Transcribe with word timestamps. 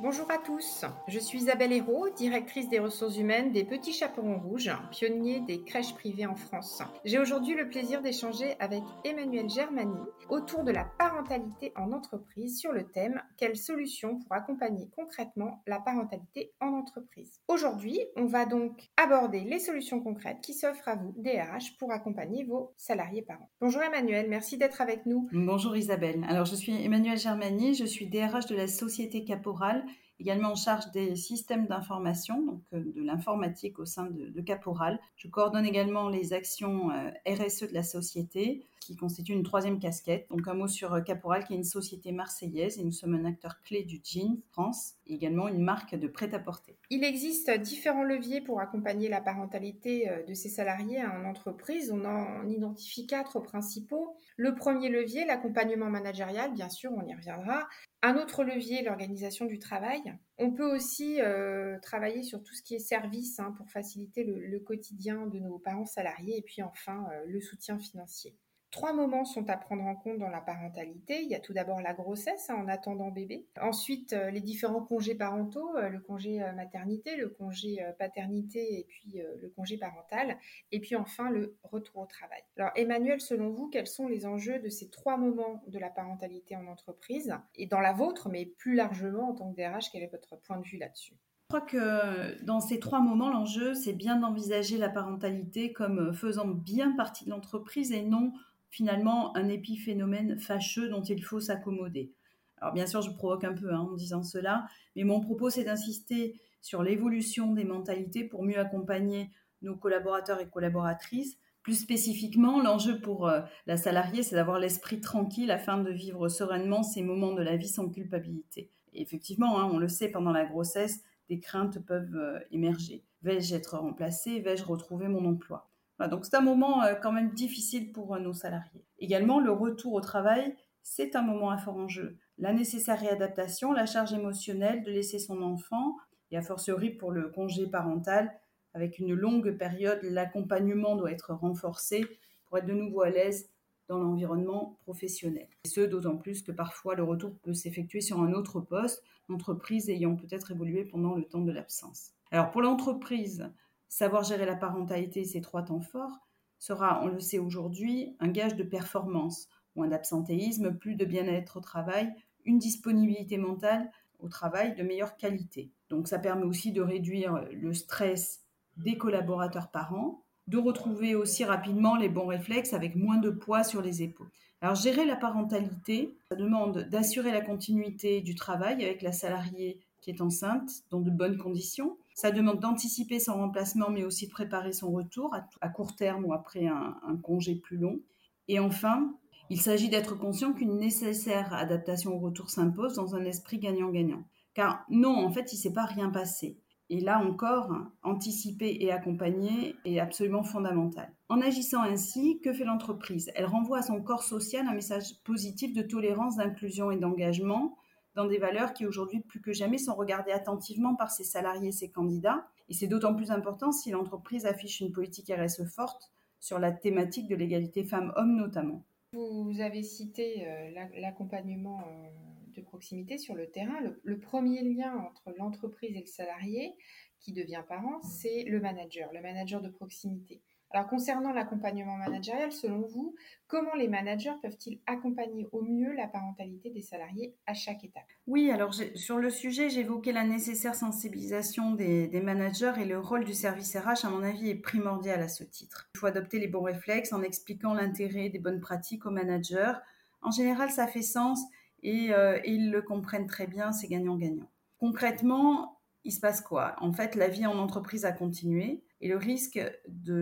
Bonjour 0.00 0.30
à 0.30 0.38
tous, 0.38 0.84
je 1.08 1.18
suis 1.18 1.38
Isabelle 1.38 1.72
Hérault, 1.72 2.08
directrice 2.10 2.68
des 2.68 2.78
ressources 2.78 3.18
humaines 3.18 3.50
des 3.50 3.64
Petits 3.64 3.92
Chaperons 3.92 4.38
Rouges, 4.38 4.70
pionnier 4.92 5.40
des 5.40 5.64
crèches 5.64 5.92
privées 5.92 6.24
en 6.26 6.36
France. 6.36 6.80
J'ai 7.04 7.18
aujourd'hui 7.18 7.56
le 7.56 7.68
plaisir 7.68 8.00
d'échanger 8.00 8.54
avec 8.60 8.84
Emmanuel 9.02 9.50
Germani 9.50 9.98
autour 10.28 10.62
de 10.62 10.70
la 10.70 10.84
parentalité 10.84 11.72
en 11.74 11.90
entreprise 11.90 12.60
sur 12.60 12.70
le 12.70 12.84
thème 12.84 13.20
Quelles 13.36 13.56
solutions 13.56 14.20
pour 14.20 14.36
accompagner 14.36 14.88
concrètement 14.94 15.64
la 15.66 15.80
parentalité 15.80 16.52
en 16.60 16.74
entreprise? 16.74 17.40
Aujourd'hui, 17.48 17.98
on 18.14 18.26
va 18.26 18.46
donc 18.46 18.90
aborder 18.96 19.40
les 19.40 19.58
solutions 19.58 20.00
concrètes 20.00 20.40
qui 20.42 20.54
s'offrent 20.54 20.86
à 20.86 20.94
vous, 20.94 21.12
DRH, 21.16 21.76
pour 21.76 21.90
accompagner 21.90 22.44
vos 22.44 22.72
salariés 22.76 23.22
parents. 23.22 23.50
Bonjour 23.60 23.82
Emmanuel, 23.82 24.28
merci 24.28 24.58
d'être 24.58 24.80
avec 24.80 25.06
nous. 25.06 25.28
Bonjour 25.32 25.76
Isabelle. 25.76 26.24
Alors 26.28 26.44
je 26.44 26.54
suis 26.54 26.84
Emmanuel 26.84 27.18
Germani, 27.18 27.74
je 27.74 27.84
suis 27.84 28.06
DRH 28.06 28.46
de 28.46 28.54
la 28.54 28.68
société 28.68 29.24
Caporal 29.24 29.84
également 30.20 30.52
en 30.52 30.56
charge 30.56 30.90
des 30.92 31.16
systèmes 31.16 31.66
d'information, 31.66 32.42
donc 32.42 32.62
euh, 32.74 32.82
de 32.94 33.02
l'informatique 33.02 33.78
au 33.78 33.84
sein 33.84 34.06
de, 34.06 34.40
Caporal. 34.40 34.98
Je 35.16 35.28
coordonne 35.28 35.66
également 35.66 36.08
les 36.08 36.32
actions 36.32 36.90
euh, 36.90 37.10
RSE 37.26 37.68
de 37.68 37.74
la 37.74 37.82
société, 37.82 38.64
qui 38.80 38.96
constitue 38.96 39.32
une 39.32 39.42
troisième 39.42 39.78
casquette. 39.78 40.26
Donc 40.30 40.48
un 40.48 40.54
mot 40.54 40.68
sur 40.68 40.94
euh, 40.94 41.00
Caporal, 41.00 41.44
qui 41.44 41.52
est 41.52 41.56
une 41.56 41.64
société 41.64 42.12
marseillaise, 42.12 42.78
et 42.78 42.84
nous 42.84 42.92
sommes 42.92 43.14
un 43.14 43.24
acteur 43.26 43.60
clé 43.62 43.82
du 43.82 44.00
jean 44.02 44.40
France, 44.52 44.94
et 45.06 45.14
également 45.14 45.48
une 45.48 45.62
marque 45.62 45.94
de 45.94 46.08
prêt-à-porter. 46.08 46.76
Il 46.88 47.04
existe 47.04 47.50
différents 47.60 48.04
leviers 48.04 48.40
pour 48.40 48.60
accompagner 48.60 49.08
la 49.08 49.20
parentalité 49.20 50.10
de 50.26 50.34
ses 50.34 50.48
salariés 50.48 51.04
en 51.04 51.24
entreprise. 51.24 51.92
On 51.92 52.04
en 52.04 52.48
identifie 52.48 53.06
quatre 53.06 53.40
principaux. 53.40 54.14
Le 54.36 54.54
premier 54.54 54.88
levier, 54.88 55.26
l'accompagnement 55.26 55.90
managérial, 55.90 56.52
bien 56.54 56.68
sûr, 56.68 56.90
on 56.94 57.06
y 57.06 57.14
reviendra. 57.14 57.68
Un 58.02 58.16
autre 58.16 58.44
levier, 58.44 58.82
l'organisation 58.82 59.44
du 59.46 59.58
travail. 59.58 60.00
On 60.36 60.52
peut 60.52 60.72
aussi 60.72 61.20
euh, 61.20 61.80
travailler 61.80 62.22
sur 62.22 62.42
tout 62.42 62.54
ce 62.54 62.62
qui 62.62 62.76
est 62.76 62.78
service 62.78 63.40
hein, 63.40 63.52
pour 63.56 63.68
faciliter 63.70 64.22
le, 64.22 64.60
quotidien 64.60 65.26
de 65.26 65.40
nos 65.40 65.58
parents 65.58 65.84
salariés 65.84 66.38
et 66.38 66.42
puis 66.42 66.62
enfin 66.62 67.06
euh, 67.12 67.24
le 67.26 67.40
soutien 67.40 67.76
financier. 67.78 68.36
Trois 68.70 68.92
moments 68.92 69.24
sont 69.24 69.48
à 69.48 69.56
prendre 69.56 69.84
en 69.84 69.94
compte 69.94 70.18
dans 70.18 70.28
la 70.28 70.42
parentalité. 70.42 71.22
Il 71.22 71.30
y 71.30 71.34
a 71.34 71.40
tout 71.40 71.54
d'abord 71.54 71.80
la 71.80 71.94
grossesse 71.94 72.50
hein, 72.50 72.56
en 72.56 72.68
attendant 72.68 73.10
bébé. 73.10 73.46
Ensuite, 73.60 74.12
euh, 74.12 74.30
les 74.30 74.42
différents 74.42 74.82
congés 74.82 75.14
parentaux, 75.14 75.74
euh, 75.76 75.88
le 75.88 76.00
congé 76.00 76.42
euh, 76.42 76.52
maternité, 76.52 77.16
le 77.16 77.30
congé 77.30 77.78
paternité 77.98 78.78
et 78.78 78.84
puis 78.84 79.22
le 79.40 79.48
congé 79.48 79.78
parental. 79.78 80.36
Et 80.70 80.80
puis 80.80 80.96
enfin, 80.96 81.30
le 81.30 81.56
retour 81.62 82.02
au 82.02 82.06
travail. 82.06 82.42
Alors 82.58 82.70
Emmanuel, 82.76 83.20
selon 83.20 83.50
vous, 83.50 83.68
quels 83.68 83.86
sont 83.86 84.06
les 84.06 84.26
enjeux 84.26 84.58
de 84.58 84.68
ces 84.68 84.90
trois 84.90 85.16
moments 85.16 85.62
de 85.66 85.78
la 85.78 85.88
parentalité 85.88 86.54
en 86.54 86.66
entreprise 86.66 87.34
et 87.54 87.66
dans 87.66 87.80
la 87.80 87.92
vôtre, 87.92 88.28
mais 88.28 88.44
plus 88.44 88.74
largement 88.74 89.30
en 89.30 89.34
tant 89.34 89.50
que 89.50 89.56
DRH, 89.56 89.90
quel 89.92 90.02
est 90.02 90.10
votre 90.10 90.36
point 90.36 90.58
de 90.58 90.64
vue 90.64 90.78
là-dessus? 90.78 91.14
Je 91.50 91.56
crois 91.56 91.66
que 91.66 92.44
dans 92.44 92.60
ces 92.60 92.78
trois 92.78 93.00
moments, 93.00 93.30
l'enjeu, 93.30 93.72
c'est 93.72 93.94
bien 93.94 94.16
d'envisager 94.16 94.76
la 94.76 94.90
parentalité 94.90 95.72
comme 95.72 96.12
faisant 96.12 96.46
bien 96.46 96.92
partie 96.92 97.24
de 97.24 97.30
l'entreprise 97.30 97.92
et 97.92 98.02
non 98.02 98.34
finalement 98.70 99.36
un 99.36 99.48
épiphénomène 99.48 100.38
fâcheux 100.38 100.88
dont 100.88 101.02
il 101.02 101.22
faut 101.22 101.40
s'accommoder. 101.40 102.12
Alors 102.60 102.74
bien 102.74 102.86
sûr, 102.86 103.02
je 103.02 103.10
provoque 103.10 103.44
un 103.44 103.54
peu 103.54 103.72
hein, 103.72 103.88
en 103.90 103.94
disant 103.94 104.22
cela, 104.22 104.66
mais 104.96 105.04
mon 105.04 105.20
propos, 105.20 105.50
c'est 105.50 105.64
d'insister 105.64 106.40
sur 106.60 106.82
l'évolution 106.82 107.52
des 107.52 107.64
mentalités 107.64 108.24
pour 108.24 108.42
mieux 108.44 108.58
accompagner 108.58 109.30
nos 109.62 109.76
collaborateurs 109.76 110.40
et 110.40 110.48
collaboratrices. 110.48 111.38
Plus 111.62 111.80
spécifiquement, 111.80 112.62
l'enjeu 112.62 113.00
pour 113.00 113.28
euh, 113.28 113.40
la 113.66 113.76
salariée, 113.76 114.22
c'est 114.22 114.36
d'avoir 114.36 114.58
l'esprit 114.58 115.00
tranquille 115.00 115.50
afin 115.50 115.78
de 115.78 115.90
vivre 115.90 116.28
sereinement 116.28 116.82
ces 116.82 117.02
moments 117.02 117.34
de 117.34 117.42
la 117.42 117.56
vie 117.56 117.68
sans 117.68 117.88
culpabilité. 117.88 118.70
Et 118.92 119.02
effectivement, 119.02 119.60
hein, 119.60 119.68
on 119.70 119.78
le 119.78 119.88
sait, 119.88 120.08
pendant 120.08 120.32
la 120.32 120.46
grossesse, 120.46 121.02
des 121.28 121.40
craintes 121.40 121.78
peuvent 121.84 122.16
euh, 122.16 122.38
émerger. 122.50 123.04
Vais-je 123.22 123.54
être 123.54 123.76
remplacée? 123.76 124.40
Vais-je 124.40 124.64
retrouver 124.64 125.08
mon 125.08 125.24
emploi? 125.26 125.67
Donc 126.06 126.24
c'est 126.24 126.36
un 126.36 126.40
moment 126.40 126.84
euh, 126.84 126.94
quand 126.94 127.10
même 127.10 127.32
difficile 127.32 127.90
pour 127.90 128.14
euh, 128.14 128.20
nos 128.20 128.32
salariés. 128.32 128.84
Également, 129.00 129.40
le 129.40 129.50
retour 129.50 129.94
au 129.94 130.00
travail, 130.00 130.54
c'est 130.82 131.16
un 131.16 131.22
moment 131.22 131.50
à 131.50 131.58
fort 131.58 131.76
enjeu. 131.76 132.16
La 132.38 132.52
nécessaire 132.52 133.00
réadaptation, 133.00 133.72
la 133.72 133.86
charge 133.86 134.12
émotionnelle 134.12 134.84
de 134.84 134.92
laisser 134.92 135.18
son 135.18 135.42
enfant, 135.42 135.96
et 136.30 136.36
a 136.36 136.42
fortiori 136.42 136.90
pour 136.90 137.10
le 137.10 137.28
congé 137.30 137.66
parental, 137.66 138.32
avec 138.74 138.98
une 138.98 139.14
longue 139.14 139.56
période, 139.56 140.00
l'accompagnement 140.02 140.94
doit 140.94 141.10
être 141.10 141.34
renforcé 141.34 142.04
pour 142.46 142.58
être 142.58 142.66
de 142.66 142.74
nouveau 142.74 143.00
à 143.00 143.10
l'aise 143.10 143.50
dans 143.88 143.98
l'environnement 143.98 144.78
professionnel. 144.82 145.48
Et 145.64 145.68
ce, 145.68 145.80
d'autant 145.80 146.16
plus 146.16 146.42
que 146.42 146.52
parfois 146.52 146.94
le 146.94 147.02
retour 147.02 147.34
peut 147.42 147.54
s'effectuer 147.54 148.02
sur 148.02 148.20
un 148.20 148.32
autre 148.32 148.60
poste, 148.60 149.02
l'entreprise 149.28 149.88
ayant 149.88 150.14
peut-être 150.14 150.50
évolué 150.50 150.84
pendant 150.84 151.14
le 151.14 151.24
temps 151.24 151.40
de 151.40 151.52
l'absence. 151.52 152.12
Alors 152.30 152.50
pour 152.50 152.60
l'entreprise, 152.60 153.50
Savoir 153.88 154.22
gérer 154.22 154.46
la 154.46 154.56
parentalité, 154.56 155.24
ces 155.24 155.40
trois 155.40 155.62
temps 155.62 155.80
forts, 155.80 156.18
sera, 156.58 157.02
on 157.04 157.08
le 157.08 157.20
sait 157.20 157.38
aujourd'hui, 157.38 158.16
un 158.20 158.28
gage 158.28 158.56
de 158.56 158.64
performance, 158.64 159.48
moins 159.76 159.88
d'absentéisme, 159.88 160.74
plus 160.74 160.96
de 160.96 161.04
bien-être 161.04 161.58
au 161.58 161.60
travail, 161.60 162.12
une 162.44 162.58
disponibilité 162.58 163.38
mentale 163.38 163.90
au 164.18 164.28
travail 164.28 164.74
de 164.74 164.82
meilleure 164.82 165.16
qualité. 165.16 165.70
Donc 165.88 166.08
ça 166.08 166.18
permet 166.18 166.44
aussi 166.44 166.72
de 166.72 166.82
réduire 166.82 167.44
le 167.52 167.72
stress 167.72 168.44
des 168.76 168.96
collaborateurs 168.96 169.70
parents, 169.70 170.24
de 170.48 170.58
retrouver 170.58 171.14
aussi 171.14 171.44
rapidement 171.44 171.96
les 171.96 172.08
bons 172.08 172.26
réflexes 172.26 172.72
avec 172.72 172.96
moins 172.96 173.18
de 173.18 173.30
poids 173.30 173.64
sur 173.64 173.82
les 173.82 174.02
épaules. 174.02 174.30
Alors 174.60 174.74
gérer 174.74 175.04
la 175.04 175.16
parentalité, 175.16 176.16
ça 176.30 176.36
demande 176.36 176.88
d'assurer 176.88 177.30
la 177.30 177.40
continuité 177.40 178.20
du 178.20 178.34
travail 178.34 178.82
avec 178.82 179.02
la 179.02 179.12
salariée 179.12 179.78
qui 180.00 180.10
est 180.10 180.20
enceinte 180.20 180.70
dans 180.90 181.00
de 181.00 181.10
bonnes 181.10 181.38
conditions, 181.38 181.96
ça 182.18 182.32
demande 182.32 182.58
d'anticiper 182.58 183.20
son 183.20 183.34
remplacement, 183.34 183.90
mais 183.90 184.02
aussi 184.02 184.26
de 184.26 184.32
préparer 184.32 184.72
son 184.72 184.90
retour 184.90 185.32
à, 185.60 185.68
court 185.68 185.94
terme 185.94 186.24
ou 186.24 186.32
après 186.32 186.66
un, 186.66 187.16
congé 187.22 187.54
plus 187.54 187.76
long. 187.76 188.00
Et 188.48 188.58
enfin, 188.58 189.14
il 189.50 189.60
s'agit 189.60 189.88
d'être 189.88 190.16
conscient 190.16 190.52
qu'une 190.52 190.78
nécessaire 190.78 191.54
adaptation 191.54 192.16
au 192.16 192.18
retour 192.18 192.50
s'impose 192.50 192.94
dans 192.94 193.14
un 193.14 193.24
esprit 193.24 193.60
gagnant-gagnant. 193.60 194.24
Car 194.52 194.84
non, 194.90 195.14
en 195.14 195.30
fait, 195.30 195.52
il 195.52 195.58
ne 195.58 195.60
s'est 195.60 195.72
pas 195.72 195.84
rien 195.84 196.10
passé. 196.10 196.58
Et 196.90 196.98
là 196.98 197.20
encore, 197.24 197.72
anticiper 198.02 198.78
et 198.80 198.90
accompagner 198.90 199.76
est 199.84 200.00
absolument 200.00 200.42
fondamental. 200.42 201.14
En 201.28 201.40
agissant 201.40 201.82
ainsi, 201.82 202.40
que 202.40 202.52
fait 202.52 202.64
l'entreprise? 202.64 203.30
Elle 203.36 203.46
renvoie 203.46 203.78
à 203.78 203.82
son 203.82 204.02
corps 204.02 204.24
social 204.24 204.66
un 204.66 204.74
message 204.74 205.22
positif 205.22 205.72
de 205.72 205.82
tolérance, 205.82 206.34
d'inclusion 206.34 206.90
et 206.90 206.96
d'engagement, 206.96 207.76
dans 208.14 208.26
des 208.26 208.38
valeurs 208.38 208.72
qui 208.72 208.86
aujourd'hui 208.86 209.20
plus 209.20 209.40
que 209.40 209.52
jamais 209.52 209.78
sont 209.78 209.94
regardées 209.94 210.32
attentivement 210.32 210.94
par 210.94 211.10
ses 211.10 211.24
salariés 211.24 211.68
et 211.68 211.72
ses 211.72 211.90
candidats. 211.90 212.46
Et 212.68 212.74
c'est 212.74 212.86
d'autant 212.86 213.14
plus 213.14 213.30
important 213.30 213.72
si 213.72 213.90
l'entreprise 213.90 214.46
affiche 214.46 214.80
une 214.80 214.92
politique 214.92 215.32
RSE 215.34 215.64
forte 215.64 216.12
sur 216.40 216.58
la 216.58 216.72
thématique 216.72 217.28
de 217.28 217.36
l'égalité 217.36 217.84
femmes-hommes 217.84 218.36
notamment. 218.36 218.84
Vous 219.12 219.60
avez 219.60 219.82
cité 219.82 220.46
euh, 220.46 220.70
l'accompagnement 220.96 221.80
euh, 221.80 222.08
de 222.54 222.60
proximité 222.60 223.16
sur 223.16 223.34
le 223.34 223.50
terrain. 223.50 223.78
Le, 224.02 224.18
premier 224.18 224.62
lien 224.62 224.94
entre 224.96 225.32
l'entreprise 225.38 225.96
et 225.96 226.00
le 226.00 226.06
salarié 226.06 226.74
qui 227.20 227.32
devient 227.32 227.62
parent, 227.66 228.00
c'est 228.02 228.44
le 228.44 228.60
manager, 228.60 229.10
le 229.12 229.22
manager 229.22 229.62
de 229.62 229.68
proximité. 229.68 230.42
Alors 230.70 230.86
concernant 230.86 231.32
l'accompagnement 231.32 231.96
managérial, 231.96 232.52
selon 232.52 232.82
vous, 232.82 233.14
comment 233.46 233.74
les 233.74 233.88
managers 233.88 234.34
peuvent-ils 234.42 234.80
accompagner 234.86 235.48
au 235.52 235.62
mieux 235.62 235.92
la 235.94 236.06
parentalité 236.06 236.68
des 236.68 236.82
salariés 236.82 237.34
à 237.46 237.54
chaque 237.54 237.84
étape? 237.84 238.04
Oui, 238.26 238.50
alors 238.50 238.74
sur 238.94 239.18
le 239.18 239.30
sujet, 239.30 239.70
j'évoquais 239.70 240.12
la 240.12 240.24
nécessaire 240.24 240.74
sensibilisation 240.74 241.72
des, 241.72 242.20
managers 242.20 242.74
et 242.78 242.84
le 242.84 242.98
rôle 242.98 243.24
du 243.24 243.32
service 243.32 243.74
RH, 243.76 244.04
à 244.04 244.10
mon 244.10 244.22
avis, 244.22 244.50
est 244.50 244.56
primordial 244.56 245.22
à 245.22 245.28
ce 245.28 245.42
titre. 245.42 245.88
Il 245.94 245.98
faut 245.98 246.06
adopter 246.06 246.38
les 246.38 246.48
bons 246.48 246.62
réflexes 246.62 247.14
en 247.14 247.22
expliquant 247.22 247.72
l'intérêt 247.72 248.28
des 248.28 248.38
bonnes 248.38 248.60
pratiques 248.60 249.06
aux 249.06 249.10
managers. 249.10 249.72
En 250.20 250.30
général, 250.30 250.70
ça 250.70 250.86
fait 250.86 251.00
sens 251.00 251.40
et, 251.82 252.12
euh, 252.12 252.38
et 252.44 252.52
ils 252.52 252.70
le 252.70 252.82
comprennent 252.82 253.26
très 253.26 253.46
bien, 253.46 253.72
c'est 253.72 253.88
gagnant-gagnant. 253.88 254.50
Concrètement, 254.78 255.77
il 256.08 256.12
se 256.12 256.20
passe 256.20 256.40
quoi? 256.40 256.74
En 256.78 256.90
fait, 256.90 257.16
la 257.16 257.28
vie 257.28 257.44
en 257.44 257.58
entreprise 257.58 258.06
a 258.06 258.12
continué 258.12 258.82
et 259.02 259.08
le 259.08 259.18
risque, 259.18 259.60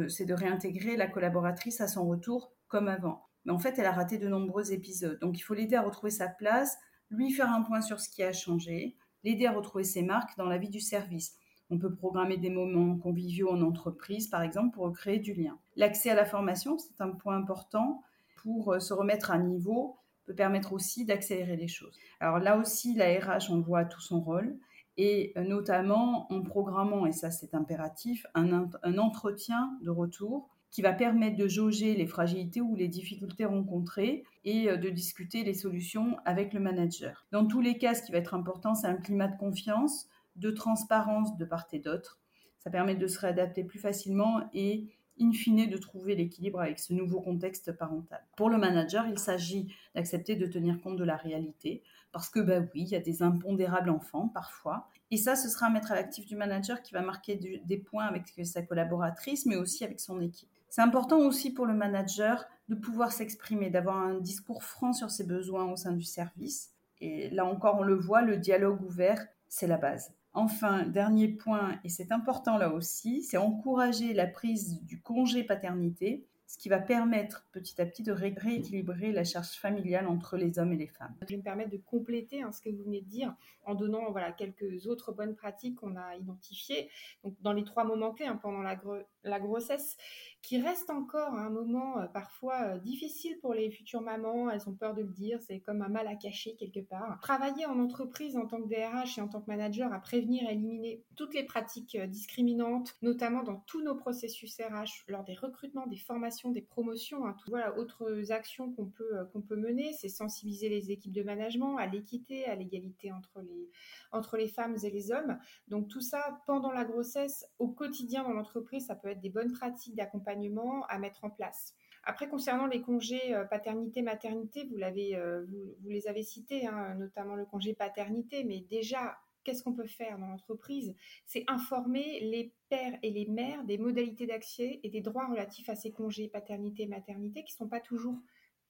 c'est 0.09 0.25
de 0.25 0.35
réintégrer 0.35 0.97
la 0.97 1.07
collaboratrice 1.07 1.81
à 1.81 1.87
son 1.87 2.09
retour 2.09 2.53
comme 2.67 2.89
avant. 2.89 3.25
Mais 3.45 3.53
en 3.53 3.61
fait, 3.61 3.79
elle 3.79 3.87
a 3.87 3.93
raté 3.93 4.19
de 4.19 4.27
nombreux 4.27 4.73
épisodes. 4.73 5.17
Donc, 5.21 5.39
il 5.39 5.43
faut 5.43 5.55
l'aider 5.55 5.77
à 5.77 5.83
retrouver 5.83 6.11
sa 6.11 6.27
place, 6.27 6.77
lui 7.09 7.31
faire 7.31 7.53
un 7.53 7.63
point 7.63 7.83
sur 7.83 8.01
ce 8.01 8.09
qui 8.09 8.25
a 8.25 8.33
changé, 8.33 8.97
l'aider 9.23 9.47
à 9.47 9.53
retrouver 9.53 9.85
ses 9.85 10.03
marques 10.03 10.37
dans 10.37 10.49
la 10.49 10.59
vie 10.59 10.71
du 10.71 10.81
service. 10.81 11.37
On 11.71 11.79
peut 11.79 11.95
programmer 11.95 12.37
des 12.37 12.51
moments 12.51 12.99
conviviaux 12.99 13.53
en 13.53 13.63
entreprise, 13.63 14.27
par 14.27 14.43
exemple, 14.43 14.75
pour 14.75 14.93
créer 14.93 15.21
du 15.21 15.35
lien. 15.35 15.57
L'accès 15.77 16.11
à 16.11 16.17
la 16.17 16.25
formation, 16.25 16.79
c'est 16.79 17.01
un 17.01 17.11
point 17.11 17.37
important 17.37 18.03
pour 18.43 18.73
euh, 18.73 18.81
se 18.81 18.93
remettre 18.93 19.31
à 19.31 19.39
niveau, 19.39 20.01
peut 20.25 20.35
permettre 20.35 20.73
aussi 20.73 21.05
d'accélérer 21.05 21.57
les 21.57 21.69
choses. 21.69 21.97
Alors 22.19 22.41
là 22.41 22.59
aussi, 22.59 22.97
la 22.97 23.07
RH, 23.07 23.53
on 23.53 23.61
voit 23.61 23.85
tout 23.85 24.01
son 24.01 24.21
rôle 24.21 24.59
et 24.97 25.33
euh, 25.37 25.45
notamment 25.45 26.33
en 26.33 26.43
programmant, 26.43 27.07
et 27.07 27.13
ça 27.13 27.31
c'est 27.31 27.55
impératif, 27.55 28.27
un, 28.35 28.69
entretien 28.99 29.79
de 29.83 29.91
retour 29.91 30.49
qui 30.71 30.83
va 30.83 30.93
permettre 30.93 31.37
de 31.37 31.49
jauger 31.49 31.95
les 31.95 32.07
fragilités 32.07 32.61
ou 32.61 32.75
les 32.75 32.89
difficultés 32.89 33.45
rencontrées 33.45 34.25
et 34.45 34.69
euh, 34.69 34.77
de 34.77 34.89
discuter 34.89 35.45
les 35.45 35.55
solutions 35.55 36.17
avec 36.25 36.53
le 36.53 36.61
manager. 36.61 37.27
Dans 37.33 37.47
tous 37.47 37.61
les 37.61 37.79
cas, 37.79 37.95
ce 37.95 38.03
qui 38.03 38.13
va 38.13 38.19
être 38.19 38.35
important, 38.35 38.75
c'est 38.75 38.87
un 38.87 38.97
climat 38.97 39.29
de 39.29 39.39
confiance, 39.39 40.09
de 40.37 40.51
transparence 40.51 41.37
de 41.37 41.45
part 41.45 41.67
et 41.73 41.79
d'autre. 41.79 42.19
Ça 42.59 42.71
permet 42.71 42.97
de 42.97 43.07
se 43.07 43.19
réadapter 43.19 43.65
plus 43.65 43.79
facilement 43.79 44.49
et 44.53 44.89
in 45.21 45.33
fine 45.33 45.69
de 45.69 45.77
trouver 45.77 46.15
l'équilibre 46.15 46.61
avec 46.61 46.79
ce 46.79 46.93
nouveau 46.93 47.21
contexte 47.21 47.73
parental. 47.73 48.23
Pour 48.37 48.51
le 48.51 48.59
manager, 48.59 49.07
il 49.07 49.19
s'agit 49.19 49.75
d'accepter 49.95 50.37
de 50.37 50.47
tenir 50.47 50.81
compte 50.81 50.97
de 50.97 51.05
la 51.05 51.17
réalité, 51.17 51.83
parce 52.13 52.29
que 52.29 52.41
bah 52.41 52.61
oui, 52.61 52.83
il 52.83 52.89
y 52.89 52.97
a 52.97 53.01
des 53.01 53.23
impondérables 53.23 53.91
enfants 53.91 54.29
parfois, 54.29 54.89
et 55.11 55.17
ça, 55.17 55.37
ce 55.37 55.49
sera 55.49 55.67
un 55.67 55.71
mettre 55.71 55.93
à 55.93 55.95
l'actif 55.95 56.27
du 56.27 56.37
manager 56.37 56.83
qui 56.83 56.93
va 56.93 57.03
marquer 57.03 57.61
des 57.65 57.79
points 57.79 58.07
avec 58.07 58.33
sa 58.45 58.63
collaboratrice, 58.63 59.47
mais 59.47 59.57
aussi 59.57 59.85
avec 59.85 60.01
son 60.01 60.21
équipe. 60.21 60.49
C'est 60.69 60.83
important 60.83 61.21
aussi 61.21 61.53
pour 61.53 61.65
le 61.65 61.75
manager 61.75 62.45
de 62.69 62.75
pouvoir 62.75 63.13
s'exprimer, 63.13 63.71
d'avoir 63.71 63.97
un 63.97 64.19
discours 64.19 64.65
franc 64.65 64.93
sur 64.93 65.11
ses 65.11 65.25
besoins 65.25 65.71
au 65.71 65.77
sein 65.77 65.93
du 65.93 66.03
service. 66.03 66.73
Et 67.01 67.31
là 67.31 67.45
encore, 67.45 67.77
on 67.79 67.83
le 67.83 67.95
voit, 67.95 68.23
le 68.23 68.37
dialogue 68.37 68.83
ouvert, 68.83 69.25
c'est 69.49 69.69
la 69.69 69.77
base. 69.77 70.13
Enfin, 70.37 70.85
dernier 70.85 71.29
point, 71.29 71.81
et 71.83 71.89
c'est 71.89 72.13
important 72.13 72.59
là 72.59 72.71
aussi, 72.71 73.23
c'est 73.23 73.39
encourager 73.39 74.13
la 74.13 74.27
prise 74.27 74.83
du 74.83 75.01
congé 75.01 75.43
paternité 75.43 76.27
ce 76.47 76.59
qui 76.59 76.69
va 76.69 76.79
permettre 76.79 77.45
petit 77.53 77.81
à 77.81 77.87
petit 77.87 78.03
de 78.03 78.13
rééquilibrer 78.13 79.13
la 79.13 79.25
charge 79.25 79.53
familiale 79.53 80.07
entre 80.07 80.37
les 80.37 80.59
hommes 80.59 80.73
et 80.73 80.77
les 80.77 80.87
femmes. 80.87 81.15
Je 81.23 81.29
vais 81.29 81.37
me 81.39 81.43
permettre 81.43 81.71
de 81.71 81.77
compléter 81.79 82.43
hein, 82.43 82.53
ce 82.53 82.61
que 82.61 82.71
vous 82.71 82.85
venez 82.85 83.01
de 83.01 83.09
dire 83.09 83.35
en 83.65 83.75
donnant 83.75 84.11
voilà, 84.13 84.31
quelques 84.31 84.87
autres 84.87 85.13
bonnes 85.13 85.35
pratiques 85.35 85.77
qu'on 85.77 85.97
a 85.97 86.15
identifiées 86.17 86.89
donc, 87.25 87.35
dans 87.41 87.53
les 87.53 87.65
trois 87.65 87.85
moments 87.85 88.13
clés 88.13 88.27
hein, 88.27 88.39
pendant 88.41 88.63
la, 88.63 88.79
la, 89.27 89.41
grossesse, 89.41 89.97
qui 90.43 90.61
reste 90.61 90.91
encore 90.91 91.35
un 91.35 91.51
moment 91.51 91.99
euh, 91.99 92.07
parfois 92.07 92.63
euh, 92.63 92.79
difficile 92.79 93.39
pour 93.41 93.53
les 93.53 93.71
futures 93.71 94.01
mamans. 94.01 94.49
Elles 94.49 94.69
ont 94.69 94.75
peur 94.75 94.95
de 94.95 95.03
le 95.03 95.09
dire, 95.09 95.41
c'est 95.43 95.61
comme 95.61 95.83
un 95.83 95.89
mal 95.89 96.07
à 96.07 96.15
cacher 96.15 96.55
quelque 96.57 96.81
part. 96.81 97.19
Travailler 97.21 97.67
en 97.67 97.81
entreprise 97.81 98.37
en 98.37 98.47
tant 98.47 98.63
que 98.63 98.69
DRH 98.69 99.19
et 99.19 99.21
en 99.21 99.29
tant 99.29 99.41
que 99.41 99.49
manager 99.49 99.93
à 99.93 99.99
prévenir 99.99 100.49
et 100.49 100.53
éliminer 100.53 101.03
toutes 101.17 101.35
les 101.35 101.43
pratiques 101.43 101.97
euh, 101.97 102.07
discriminantes, 102.07 102.97
notamment 103.03 103.43
dans 103.43 103.57
tous 103.67 103.83
nos 103.83 103.97
processus 103.97 104.57
RH, 104.61 105.05
lors 105.09 105.25
des 105.25 105.35
recrutements, 105.35 105.87
des 105.87 105.97
formations 105.97 106.53
des 106.53 106.63
promotions, 106.63 107.27
hein, 107.27 107.37
voilà, 107.49 107.77
autres 107.77 108.31
actions 108.31 108.73
qu'on 108.73 108.87
peut, 108.87 109.27
qu'on 109.33 109.43
peut 109.43 109.57
mener, 109.57 109.93
c'est 109.95 110.09
sensibiliser 110.09 110.69
les 110.69 110.91
équipes 110.91 111.13
de 111.13 111.23
management 111.23 111.77
à 111.77 111.87
l'équité, 111.87 112.47
à 112.47 112.55
l'égalité 112.55 113.11
entre 113.13 113.41
les, 113.41 113.71
entre 114.13 114.37
les 114.37 114.49
femmes 114.49 114.77
et 114.83 114.91
les 114.91 115.11
hommes. 115.11 115.39
Donc 115.69 115.89
tout 115.89 116.01
ça, 116.01 116.41
pendant 116.47 116.73
la 116.73 116.85
grossesse, 116.85 117.47
au 117.59 117.69
quotidien 117.69 118.23
dans 118.23 118.33
l'entreprise, 118.33 118.87
ça 118.87 118.95
peut 118.95 119.09
être 119.09 119.16
des 119.21 119.31
bonnes 119.31 119.53
pratiques 119.53 119.97
d'accompagnement 119.97 120.85
à 120.87 120.99
mettre 120.99 121.25
en 121.25 121.31
place. 121.31 121.75
Après, 122.09 122.29
concernant 122.29 122.67
les 122.67 122.81
congés 122.81 123.35
euh, 123.35 123.45
paternité-maternité, 123.45 124.69
euh, 124.73 125.45
vous, 125.83 125.91
les 125.91 126.07
avez 126.07 126.23
cités, 126.23 126.67
hein, 126.67 126.95
notamment 126.95 127.35
le 127.35 127.45
congé 127.45 127.75
paternité, 127.75 128.45
mais 128.45 128.61
déjà, 128.61 129.19
qu'est-ce 129.43 129.65
qu'on 129.65 129.73
peut 129.73 129.89
faire 129.89 130.17
dans 130.17 130.29
l'entreprise? 130.29 130.95
C'est 131.27 131.43
informer 131.49 132.21
les 132.21 132.55
pères 132.69 132.97
et 133.03 133.11
les 133.11 133.27
mères 133.27 133.65
des 133.65 133.77
modalités 133.77 134.27
d'accès 134.27 134.79
et 134.85 134.89
des 134.89 135.01
droits 135.01 135.27
relatifs 135.27 135.69
à 135.69 135.75
ces 135.75 135.91
congés 135.91 136.29
paternité 136.29 136.85
et 136.85 136.87
maternité 136.87 137.43
qui 137.43 137.55
ne 137.55 137.59
sont 137.59 137.69
pas 137.69 137.81
toujours 137.81 138.21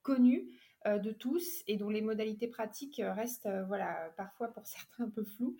connus 0.01 0.49
euh, 0.87 0.99
de 0.99 1.13
tous 1.13 1.63
et 1.67 1.77
dont 1.77 1.91
les 1.91 2.01
modalités 2.01 2.49
pratiques 2.49 3.03
restent 3.05 3.51
voilà, 3.67 4.11
parfois 4.17 4.49
pour 4.49 4.67
certains 4.67 5.05
un 5.05 5.11
peu 5.11 5.25
floues. 5.25 5.57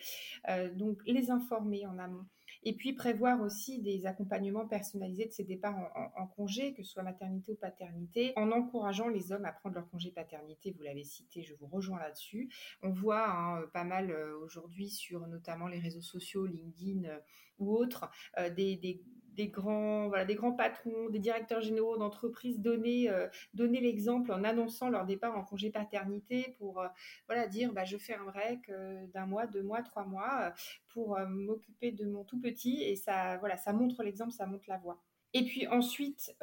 Donc 0.77 1.03
les 1.05 1.31
informer 1.31 1.87
en 1.87 1.99
amont 1.99 2.25
et 2.67 2.73
puis 2.73 2.95
prévoir 2.95 3.41
aussi 3.43 3.81
des 3.81 4.07
accompagnements 4.07 4.67
personnalisés 4.67 5.27
de 5.27 5.31
ces 5.31 5.45
départs 5.45 5.77
en, 6.17 6.27
congé, 6.27 6.75
que 6.75 6.83
ce 6.83 6.91
soit 6.91 7.05
maternité 7.05 7.53
ou 7.53 7.55
paternité, 7.55 8.33
en 8.35 8.51
encourageant 8.51 9.07
les 9.07 9.31
hommes 9.31 9.45
à 9.45 9.53
prendre 9.53 9.77
leur 9.77 9.89
congé 9.89 10.11
paternité. 10.11 10.75
Vous 10.77 10.83
l'avez 10.83 11.05
cité, 11.05 11.45
je 11.45 11.55
vous 11.55 11.69
rejoins 11.69 12.01
là-dessus. 12.01 12.53
On 12.83 12.91
voit 12.91 13.31
hein, 13.31 13.63
pas 13.73 13.85
mal 13.85 14.11
euh, 14.11 14.37
aujourd'hui 14.41 14.91
sur 14.91 15.29
notamment 15.29 15.69
les 15.69 15.79
réseaux 15.79 16.01
sociaux, 16.01 16.45
LinkedIn 16.45 17.05
euh, 17.05 17.21
ou 17.61 17.73
autres, 17.73 18.11
euh, 18.37 18.51
des, 18.51 18.75
des 18.75 19.01
des 19.37 19.49
grands 19.49 20.53
patrons, 20.57 21.11
des 21.11 21.19
directeurs 21.19 21.61
généraux 21.61 21.97
d'entreprises 21.97 22.61
donner, 22.61 23.11
euh, 23.11 23.29
donner 23.55 23.81
l'exemple 23.81 24.33
en 24.33 24.45
annonçant 24.45 24.89
leur 24.89 25.05
départ 25.05 25.37
en 25.37 25.45
congé 25.45 25.71
paternité 25.71 26.55
pour 26.59 26.81
euh, 26.81 26.89
voilà, 27.27 27.47
dire 27.47 27.73
bah, 27.73 27.85
je 27.85 27.97
fais 27.97 28.15
un 28.15 28.25
break 28.25 28.69
euh, 28.69 29.07
d'un 29.13 29.27
mois, 29.27 29.47
deux 29.47 29.63
mois, 29.63 29.83
trois 29.83 30.05
mois 30.05 30.53
pour 30.89 31.19
m'occuper 31.29 31.93
de 31.93 32.07
mon 32.07 32.25
tout 32.25 32.41
petit 32.41 32.83
et 32.83 32.97
ça, 32.97 33.37
voilà, 33.39 33.57
ça 33.59 33.73
montre 33.73 34.03
l'exemple, 34.03 34.33
ça 34.33 34.47
montre 34.47 34.65
la 34.69 34.79
voie. 34.79 35.03
Et 35.35 35.45
puis 35.45 35.67
ensuite, 35.67 36.35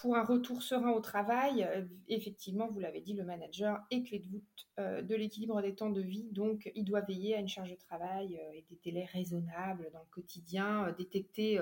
pour 0.00 0.14
un 0.14 0.22
retour 0.22 0.62
serein 0.62 0.92
au 0.92 1.00
travail, 1.00 1.68
effectivement, 2.06 2.68
vous 2.68 2.78
l'avez 2.78 3.00
dit, 3.00 3.14
le 3.14 3.24
manager 3.24 3.80
est 3.90 4.04
clé 4.04 4.20
de 4.20 4.28
voûte 4.28 4.68
de 4.78 5.14
l'équilibre 5.16 5.60
des 5.60 5.74
temps 5.74 5.90
de 5.90 6.02
vie. 6.02 6.28
Donc, 6.30 6.70
il 6.76 6.84
doit 6.84 7.00
veiller 7.00 7.34
à 7.34 7.40
une 7.40 7.48
charge 7.48 7.70
de 7.70 7.76
travail 7.76 8.38
et 8.54 8.64
des 8.70 8.78
délais 8.84 9.06
raisonnables 9.06 9.90
dans 9.92 9.98
le 9.98 10.10
quotidien, 10.12 10.94
détecter 10.96 11.58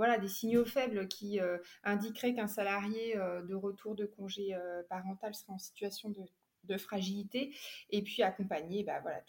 voilà, 0.00 0.16
des 0.16 0.28
signaux 0.28 0.64
faibles 0.64 1.08
qui 1.08 1.40
euh, 1.40 1.58
indiqueraient 1.84 2.32
qu'un 2.32 2.46
salarié 2.46 3.18
euh, 3.18 3.42
de 3.42 3.54
retour 3.54 3.94
de 3.94 4.06
congé 4.06 4.54
euh, 4.54 4.82
parental 4.88 5.34
serait 5.34 5.52
en 5.52 5.58
situation 5.58 6.08
de, 6.08 6.78
fragilité, 6.78 7.52
et 7.90 8.00
puis 8.00 8.22
accompagner 8.22 8.82
bah, 8.84 9.00
voilà, 9.02 9.20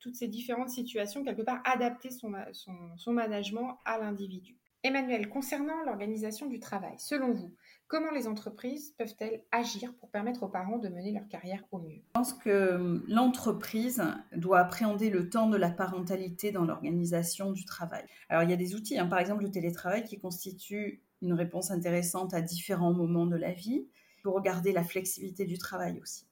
toutes, 0.00 0.14
ces, 0.16 0.28
différentes 0.28 0.68
situations, 0.68 1.22
quelque 1.22 1.42
part 1.42 1.62
adapter 1.64 2.10
son, 2.10 2.34
son 2.52 3.12
management 3.12 3.78
à 3.84 3.98
l'individu. 3.98 4.58
Emmanuel, 4.82 5.28
concernant 5.28 5.82
l'organisation 5.84 6.46
du 6.46 6.58
travail, 6.58 6.94
selon 6.98 7.32
vous, 7.32 7.54
Comment 7.90 8.12
les 8.12 8.28
entreprises 8.28 8.94
peuvent-elles 8.98 9.42
agir 9.50 9.92
pour 9.94 10.10
permettre 10.10 10.44
aux 10.44 10.48
parents 10.48 10.78
de 10.78 10.88
mener 10.88 11.10
leur 11.10 11.26
carrière 11.26 11.64
au 11.72 11.80
mieux? 11.80 11.96
Je 11.96 12.12
pense 12.12 12.32
que 12.32 12.76
hum, 12.76 13.04
l'entreprise 13.08 14.00
doit 14.32 14.60
appréhender 14.60 15.10
le 15.10 15.28
temps 15.28 15.48
de 15.48 15.56
la 15.56 15.70
parentalité 15.70 16.52
dans 16.52 16.64
l'organisation 16.64 17.50
du 17.50 17.64
travail. 17.64 18.04
Alors 18.28 18.44
il 18.44 18.50
y 18.50 18.52
a 18.52 18.56
des 18.56 18.76
outils, 18.76 18.96
hein. 18.96 19.06
par 19.06 19.18
exemple 19.18 19.42
le 19.42 19.50
télétravail 19.50 20.04
qui 20.04 20.20
constitue 20.20 21.02
une 21.20 21.32
réponse 21.32 21.72
intéressante 21.72 22.32
à 22.32 22.40
différents 22.42 22.94
moments 22.94 23.26
de 23.26 23.34
la 23.34 23.52
vie. 23.52 23.88
Faut 24.22 24.30
regarder 24.30 24.70
la 24.70 24.84
flexibilité 24.84 25.44
du 25.44 25.58
travail 25.58 25.98
aussi. 26.00 26.28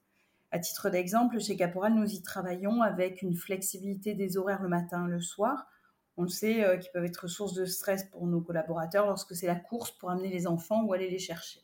À 0.51 0.59
titre 0.59 0.89
d'exemple, 0.89 1.41
chez 1.41 1.57
Caporal, 1.57 1.93
nous 1.93 2.09
y 2.09 2.21
travaillons 2.21 2.81
avec 2.81 3.21
une 3.21 3.35
flexibilité 3.35 4.13
des 4.13 4.37
horaires 4.37 4.63
le 4.63 4.69
matin, 4.69 5.07
le 5.07 5.19
soir. 5.19 5.67
On 6.19 6.23
le 6.23 6.27
sait, 6.27 6.65
euh, 6.65 6.75
qui 6.75 6.89
peuvent 6.89 7.05
être 7.05 7.29
source 7.29 7.53
de 7.53 7.63
stress 7.63 8.03
pour 8.03 8.27
nos 8.27 8.41
collaborateurs 8.41 9.07
lorsque 9.07 9.33
c'est 9.33 9.47
la 9.47 9.55
course 9.55 9.91
pour 9.91 10.09
amener 10.09 10.27
les 10.27 10.47
enfants 10.47 10.83
ou 10.83 10.91
aller 10.91 11.09
les 11.09 11.17
chercher. 11.17 11.61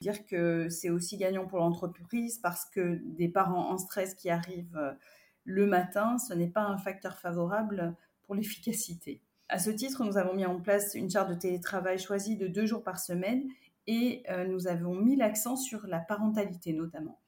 Dire 0.00 0.26
que 0.26 0.68
c'est 0.68 0.90
aussi 0.90 1.16
gagnant 1.16 1.46
pour 1.46 1.60
l'entreprise 1.60 2.40
parce 2.40 2.64
que 2.64 3.00
des 3.04 3.28
parents 3.28 3.70
en 3.70 3.78
stress 3.78 4.16
qui 4.16 4.28
arrivent 4.28 4.76
euh, 4.76 4.90
le 5.44 5.66
matin, 5.68 6.18
ce 6.18 6.34
n'est 6.34 6.48
pas 6.48 6.64
un 6.64 6.78
facteur 6.78 7.16
favorable 7.16 7.94
pour 8.24 8.34
l'efficacité. 8.34 9.20
À 9.48 9.60
ce 9.60 9.70
titre, 9.70 10.04
nous 10.04 10.16
avons 10.16 10.34
mis 10.34 10.46
en 10.46 10.58
place 10.58 10.96
une 10.96 11.08
charte 11.08 11.30
de 11.30 11.36
télétravail 11.36 12.00
choisie 12.00 12.36
de 12.36 12.48
deux 12.48 12.66
jours 12.66 12.82
par 12.82 12.98
semaine 12.98 13.44
et 13.86 14.24
euh, 14.30 14.48
nous 14.48 14.66
avons 14.66 14.96
mis 14.96 15.14
l'accent 15.14 15.54
sur 15.54 15.86
la 15.86 16.00
parentalité 16.00 16.72
notamment. 16.72 17.20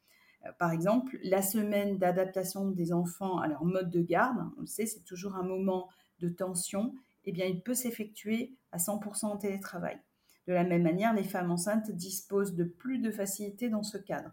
Par 0.59 0.73
exemple, 0.73 1.19
la 1.23 1.41
semaine 1.41 1.99
d'adaptation 1.99 2.69
des 2.69 2.93
enfants 2.93 3.39
à 3.39 3.47
leur 3.47 3.65
mode 3.65 3.91
de 3.91 4.03
garde, 4.03 4.39
on 4.59 4.63
le 4.63 4.67
sait, 4.67 4.85
c'est 4.85 5.05
toujours 5.05 5.37
un 5.37 5.43
moment 5.43 5.89
de 6.21 6.29
tension, 6.29 6.95
eh 7.25 7.33
bien, 7.33 7.47
il 7.47 7.63
peut 7.63 7.75
s'effectuer 7.75 8.57
à 8.73 8.79
100% 8.79 9.27
en 9.27 9.37
télétravail. 9.37 9.99
De 10.47 10.53
la 10.53 10.65
même 10.65 10.83
manière, 10.83 11.15
les 11.15 11.25
femmes 11.25 11.51
enceintes 11.51 11.91
disposent 11.91 12.55
de 12.55 12.65
plus 12.65 12.99
de 12.99 13.11
facilité 13.11 13.69
dans 13.71 13.83
ce 13.83 13.97
cadre. 13.97 14.31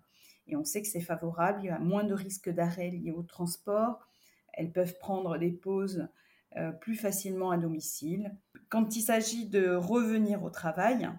Et 0.47 0.55
on 0.55 0.65
sait 0.65 0.81
que 0.81 0.88
c'est 0.88 1.01
favorable, 1.01 1.61
il 1.63 1.67
y 1.67 1.69
a 1.69 1.79
moins 1.79 2.03
de 2.03 2.13
risques 2.13 2.50
d'arrêt 2.50 2.89
liés 2.89 3.11
au 3.11 3.23
transport, 3.23 4.00
elles 4.53 4.71
peuvent 4.71 4.97
prendre 5.00 5.38
des 5.38 5.51
pauses 5.51 6.07
euh, 6.57 6.71
plus 6.71 6.95
facilement 6.95 7.51
à 7.51 7.57
domicile. 7.57 8.35
Quand 8.67 8.95
il 8.95 9.01
s'agit 9.01 9.47
de 9.47 9.73
revenir 9.73 10.43
au 10.43 10.50
travail, 10.50 11.09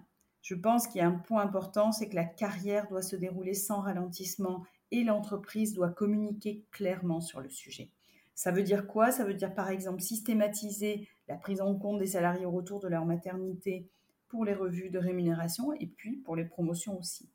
je 0.41 0.53
pense 0.53 0.87
qu'il 0.87 0.99
y 0.99 1.03
a 1.03 1.07
un 1.07 1.17
point 1.17 1.41
important, 1.41 1.91
c'est 1.91 2.09
que 2.09 2.15
la 2.15 2.25
carrière 2.25 2.87
doit 2.87 3.01
se 3.01 3.15
dérouler 3.15 3.55
sans 3.55 3.79
ralentissement 3.81 4.63
et 4.91 5.03
l'entreprise 5.03 5.73
doit 5.73 5.89
communiquer 5.89 6.65
clairement 6.71 7.21
sur 7.21 7.41
le 7.41 7.49
sujet. 7.49 7.89
Ça 8.35 8.51
veut 8.51 8.63
dire 8.63 8.87
quoi? 8.87 9.11
Ça 9.11 9.23
veut 9.23 9.33
dire 9.33 9.53
par 9.53 9.69
exemple 9.69 10.01
systématiser 10.01 11.07
la 11.27 11.35
prise 11.35 11.61
en 11.61 11.75
compte 11.75 11.99
des 11.99 12.07
salariés 12.07 12.45
au 12.45 12.51
retour 12.51 12.79
de 12.79 12.87
leur 12.87 13.05
maternité 13.05 13.87
pour 14.27 14.45
les 14.45 14.53
revues 14.53 14.89
de 14.89 14.99
rémunération 14.99 15.73
et 15.73 15.87
puis 15.87 16.17
pour 16.17 16.35
les 16.35 16.45
promotions 16.45 16.97
aussi. 16.97 17.29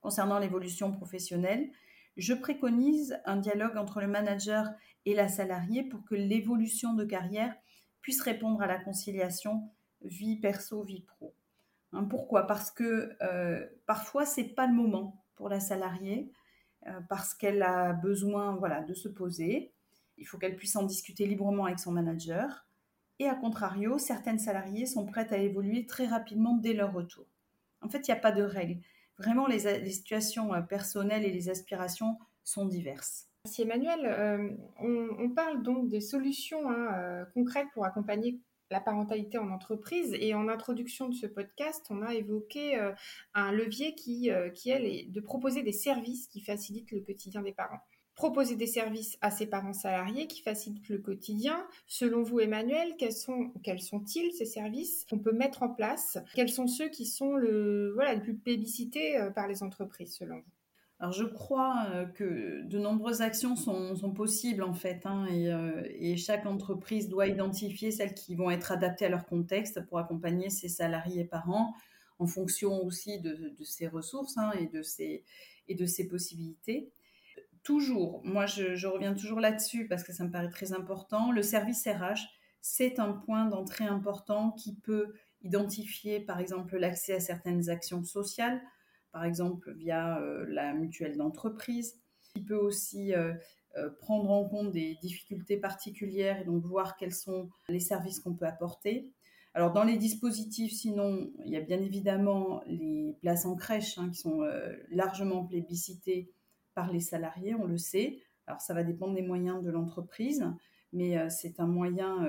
Concernant 0.00 0.38
l'évolution 0.38 0.90
professionnelle, 0.90 1.70
je 2.16 2.34
préconise 2.34 3.18
un 3.24 3.36
dialogue 3.36 3.76
entre 3.76 4.00
le 4.00 4.08
manager 4.08 4.68
et 5.06 5.14
la 5.14 5.28
salariée 5.28 5.84
pour 5.84 6.04
que 6.04 6.14
l'évolution 6.14 6.94
de 6.94 7.04
carrière 7.04 7.54
puisse 8.00 8.20
répondre 8.20 8.60
à 8.60 8.66
la 8.66 8.78
conciliation 8.78 9.70
vie 10.02 10.36
perso 10.36 10.82
vie 10.82 11.02
pro. 11.02 11.34
Hein, 11.92 12.04
pourquoi? 12.04 12.46
Parce 12.46 12.70
que 12.70 13.12
euh, 13.22 13.66
parfois 13.86 14.26
c'est 14.26 14.44
pas 14.54 14.66
le 14.66 14.74
moment 14.74 15.24
pour 15.36 15.48
la 15.48 15.60
salariée 15.60 16.32
euh, 16.88 17.00
parce 17.08 17.34
qu'elle 17.34 17.62
a 17.62 17.92
besoin 17.92 18.58
de 18.86 18.94
se 18.94 19.08
poser 19.08 19.72
il 20.18 20.26
faut 20.26 20.38
qu'elle 20.38 20.56
puisse 20.56 20.76
en 20.76 20.82
discuter 20.84 21.26
librement 21.26 21.66
avec 21.66 21.78
son 21.78 21.92
manager. 21.92 22.66
Et 23.18 23.28
à 23.28 23.34
contrario, 23.34 23.98
certaines 23.98 24.38
salariées 24.38 24.86
sont 24.86 25.06
prêtes 25.06 25.32
à 25.32 25.38
évoluer 25.38 25.86
très 25.86 26.06
rapidement 26.06 26.56
dès 26.56 26.72
leur 26.72 26.92
retour. 26.92 27.26
En 27.80 27.88
fait, 27.88 28.06
il 28.08 28.10
n'y 28.10 28.16
a 28.16 28.20
pas 28.20 28.32
de 28.32 28.42
règle. 28.42 28.80
Vraiment, 29.18 29.46
les, 29.46 29.90
situations 29.90 30.50
personnelles 30.68 31.24
et 31.24 31.30
les 31.30 31.48
aspirations 31.48 32.18
sont 32.42 32.66
diverses. 32.66 33.28
Merci 33.44 33.62
Emmanuel. 33.62 34.56
on, 34.78 35.30
parle 35.30 35.62
donc 35.62 35.88
des 35.88 36.00
solutions 36.00 36.70
hein, 36.70 37.26
concrètes 37.34 37.68
pour 37.74 37.84
accompagner 37.84 38.40
la 38.72 38.80
parentalité 38.80 39.38
en 39.38 39.50
entreprise. 39.50 40.16
Et 40.18 40.34
en 40.34 40.48
introduction 40.48 41.08
de 41.08 41.14
ce 41.14 41.26
podcast, 41.26 41.86
on 41.90 42.02
a 42.02 42.14
évoqué 42.14 42.76
euh, 42.76 42.92
un 43.34 43.52
levier 43.52 43.94
euh, 44.30 44.50
qui 44.50 44.70
est 44.70 45.08
de 45.08 45.20
proposer 45.20 45.62
des 45.62 45.72
services 45.72 46.26
qui 46.26 46.40
facilitent 46.40 46.90
le 46.90 47.00
quotidien 47.00 47.42
des 47.42 47.52
parents. 47.52 47.80
Proposer 48.14 48.56
des 48.56 48.66
services 48.66 49.16
à 49.20 49.30
ses 49.30 49.46
parents 49.46 49.72
salariés 49.72 50.26
qui 50.26 50.42
facilitent 50.42 50.88
le 50.90 50.98
quotidien. 50.98 51.66
Selon 51.86 52.22
vous, 52.22 52.40
Emmanuel, 52.40 52.94
quels 52.98 53.12
sont 53.12 53.52
quels 53.62 53.80
sont-ils 53.80 54.32
ces 54.32 54.44
services 54.44 55.06
qu'on 55.08 55.18
peut 55.18 55.32
mettre 55.32 55.62
en 55.62 55.70
place? 55.70 56.18
Quels 56.34 56.50
sont 56.50 56.66
ceux 56.66 56.88
qui 56.88 57.06
sont 57.06 57.36
le 57.36 57.92
voilà 57.94 58.14
le 58.14 58.20
plus 58.20 58.36
plébiscités 58.36 59.18
euh, 59.18 59.30
par 59.30 59.48
les 59.48 59.62
entreprises, 59.62 60.14
selon 60.14 60.36
vous? 60.36 60.52
Alors 61.02 61.12
je 61.12 61.24
crois 61.24 61.86
euh, 61.90 62.04
que 62.04 62.62
de 62.62 62.78
nombreuses 62.78 63.22
actions 63.22 63.56
sont, 63.56 64.12
possibles 64.12 64.62
en 64.62 64.72
fait, 64.72 65.04
hein, 65.04 65.26
euh, 65.32 65.82
et, 65.88 66.16
chaque 66.16 66.46
entreprise 66.46 67.08
doit 67.08 67.26
identifier 67.26 67.90
celles 67.90 68.14
qui 68.14 68.36
vont 68.36 68.52
être 68.52 68.70
adaptées 68.70 69.06
à 69.06 69.08
leur 69.08 69.26
contexte 69.26 69.84
pour 69.86 69.98
accompagner 69.98 70.48
ses 70.48 70.68
salariés 70.68 71.22
et 71.22 71.24
parents 71.24 71.74
en 72.20 72.26
fonction 72.28 72.84
aussi 72.84 73.18
de, 73.18 73.52
ses 73.64 73.88
ressources 73.88 74.38
hein, 74.38 74.52
et, 74.52 74.68
de 74.68 74.82
ses, 74.82 75.24
et 75.66 75.74
de 75.74 75.86
ses 75.86 76.06
possibilités. 76.06 76.92
Toujours, 77.62 78.20
moi 78.24 78.46
je, 78.46 78.86
reviens 78.86 79.14
toujours 79.14 79.38
là-dessus 79.38 79.86
parce 79.86 80.02
que 80.02 80.12
ça 80.12 80.24
me 80.24 80.30
paraît 80.30 80.50
très 80.50 80.72
important, 80.72 81.30
le 81.30 81.42
service 81.42 81.86
RH, 81.86 82.26
c'est 82.60 82.98
un 82.98 83.12
point 83.12 83.46
d'entrée 83.46 83.84
important 83.84 84.50
qui 84.50 84.74
peut 84.74 85.14
identifier 85.42 86.18
par 86.18 86.40
exemple 86.40 86.76
l'accès 86.76 87.14
à 87.14 87.20
certaines 87.20 87.70
actions 87.70 88.02
sociales, 88.02 88.60
par 89.12 89.24
exemple 89.24 89.72
via 89.74 90.18
euh, 90.18 90.44
la 90.48 90.74
mutuelle 90.74 91.16
d'entreprise. 91.16 92.00
Il 92.34 92.44
peut 92.44 92.56
aussi 92.56 93.14
euh, 93.14 93.32
euh, 93.76 93.90
prendre 94.00 94.30
en 94.30 94.48
compte 94.48 94.72
des 94.72 94.96
difficultés 95.00 95.56
particulières 95.56 96.40
et 96.40 96.44
donc 96.44 96.64
voir 96.64 96.96
quels 96.96 97.14
sont 97.14 97.48
les 97.68 97.80
services 97.80 98.18
qu'on 98.18 98.34
peut 98.34 98.46
apporter. 98.46 99.12
Alors 99.54 99.72
dans 99.72 99.84
les 99.84 99.98
dispositifs, 99.98 100.72
sinon, 100.72 101.30
il 101.44 101.52
y 101.52 101.56
a 101.56 101.60
bien 101.60 101.80
évidemment 101.80 102.62
les 102.66 103.16
places 103.20 103.44
en 103.46 103.54
crèche 103.54 103.98
hein, 103.98 104.08
qui 104.08 104.18
sont 104.18 104.40
largement 104.90 105.44
plébiscitées 105.44 106.32
par 106.74 106.92
les 106.92 107.00
salariés, 107.00 107.54
on 107.54 107.66
le 107.66 107.78
sait. 107.78 108.18
Alors 108.46 108.60
ça 108.60 108.74
va 108.74 108.82
dépendre 108.82 109.14
des 109.14 109.22
moyens 109.22 109.62
de 109.62 109.70
l'entreprise, 109.70 110.44
mais 110.92 111.28
c'est 111.30 111.60
un 111.60 111.66
moyen 111.66 112.26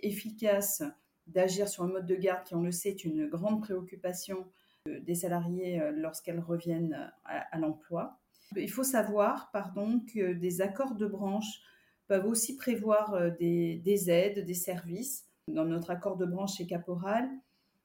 efficace 0.00 0.82
d'agir 1.26 1.68
sur 1.68 1.84
un 1.84 1.88
mode 1.88 2.06
de 2.06 2.14
garde 2.14 2.44
qui, 2.44 2.54
on 2.54 2.62
le 2.62 2.70
sait, 2.70 2.90
est 2.90 3.04
une 3.04 3.26
grande 3.26 3.62
préoccupation 3.62 4.46
des 4.86 5.14
salariés 5.14 5.80
euh, 5.80 5.92
lorsqu'elles 5.92 6.40
reviennent 6.40 7.10
à, 7.24 7.58
l'emploi. 7.58 8.20
Il 8.54 8.70
faut 8.70 8.84
savoir, 8.84 9.50
pardon, 9.50 10.00
que 10.12 10.34
des 10.34 10.60
accords 10.60 10.94
de 10.94 11.06
branche 11.06 11.62
peuvent 12.06 12.26
aussi 12.26 12.56
prévoir 12.56 13.14
euh, 13.14 13.30
des, 13.30 14.10
aides, 14.10 14.44
des 14.44 14.54
services. 14.54 15.26
Dans 15.48 15.64
notre 15.64 15.90
accord 15.90 16.16
de 16.16 16.26
branche 16.26 16.56
chez 16.56 16.66
Caporal 16.66 17.28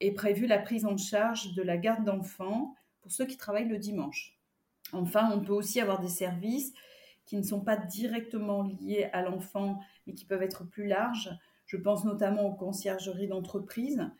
est 0.00 0.12
prévue 0.12 0.46
la 0.46 0.58
prise 0.58 0.84
en 0.84 0.96
charge 0.96 1.54
de 1.54 1.62
la 1.62 1.78
garde 1.78 2.04
d'enfants 2.04 2.74
pour 3.00 3.10
ceux 3.10 3.26
qui 3.26 3.38
travaillent 3.38 3.68
le 3.68 3.78
dimanche. 3.78 4.38
Enfin, 4.92 5.30
on 5.32 5.40
peut 5.40 5.52
aussi 5.52 5.80
avoir 5.80 6.00
des 6.00 6.08
services 6.08 6.72
qui 7.26 7.36
ne 7.36 7.42
sont 7.42 7.60
pas 7.60 7.76
directement 7.76 8.62
liés 8.62 9.08
à 9.12 9.22
l'enfant, 9.22 9.80
mais 10.06 10.14
qui 10.14 10.24
peuvent 10.24 10.42
être 10.42 10.64
plus 10.64 10.86
larges. 10.86 11.30
Je 11.66 11.76
pense 11.76 12.04
notamment 12.04 12.42
aux 12.42 12.54
conciergeries 12.54 13.28
d'entreprise 13.28 14.10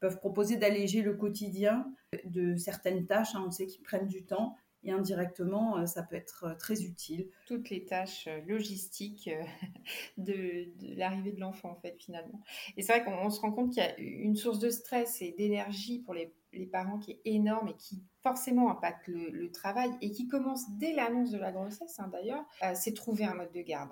peuvent 0.00 0.18
proposer 0.18 0.56
d'alléger 0.56 1.02
le 1.02 1.14
quotidien 1.14 1.92
de 2.24 2.56
certaines 2.56 3.06
tâches. 3.06 3.34
Hein, 3.34 3.44
on 3.46 3.50
sait 3.50 3.66
qu'ils 3.66 3.82
prennent 3.82 4.06
du 4.06 4.24
temps 4.24 4.56
et 4.84 4.92
indirectement, 4.92 5.78
euh, 5.78 5.86
ça 5.86 6.04
peut 6.04 6.14
être 6.14 6.44
euh, 6.44 6.54
très 6.54 6.84
utile. 6.84 7.28
Toutes 7.46 7.68
les 7.68 7.84
tâches 7.84 8.28
euh, 8.28 8.40
logistiques 8.46 9.28
de, 10.18 10.68
l'arrivée 10.96 11.32
de 11.32 11.40
l'enfant, 11.40 11.70
en 11.70 11.80
fait, 11.80 11.96
finalement. 11.98 12.40
Et 12.76 12.82
c'est 12.82 12.92
vrai 12.92 13.04
qu'on 13.04 13.28
se 13.28 13.40
rend 13.40 13.50
compte 13.50 13.72
qu'il 13.72 13.82
y 13.82 13.86
a 13.86 13.98
une 13.98 14.36
source 14.36 14.60
de 14.60 14.70
stress 14.70 15.20
et 15.20 15.32
d'énergie 15.32 15.98
pour 15.98 16.14
les, 16.14 16.32
parents 16.66 16.98
qui 16.98 17.12
est 17.12 17.20
énorme 17.24 17.68
et 17.68 17.76
qui 17.76 18.02
forcément 18.22 18.70
impacte 18.70 19.06
le, 19.08 19.50
travail 19.50 19.90
et 20.00 20.10
qui 20.10 20.28
commence 20.28 20.70
dès 20.78 20.92
l'annonce 20.92 21.30
de 21.30 21.38
la 21.38 21.52
grossesse, 21.52 21.98
hein, 21.98 22.08
d'ailleurs, 22.12 22.44
c'est 22.74 22.94
trouver 22.94 23.24
un 23.24 23.34
mode 23.34 23.52
de 23.52 23.62
garde. 23.62 23.90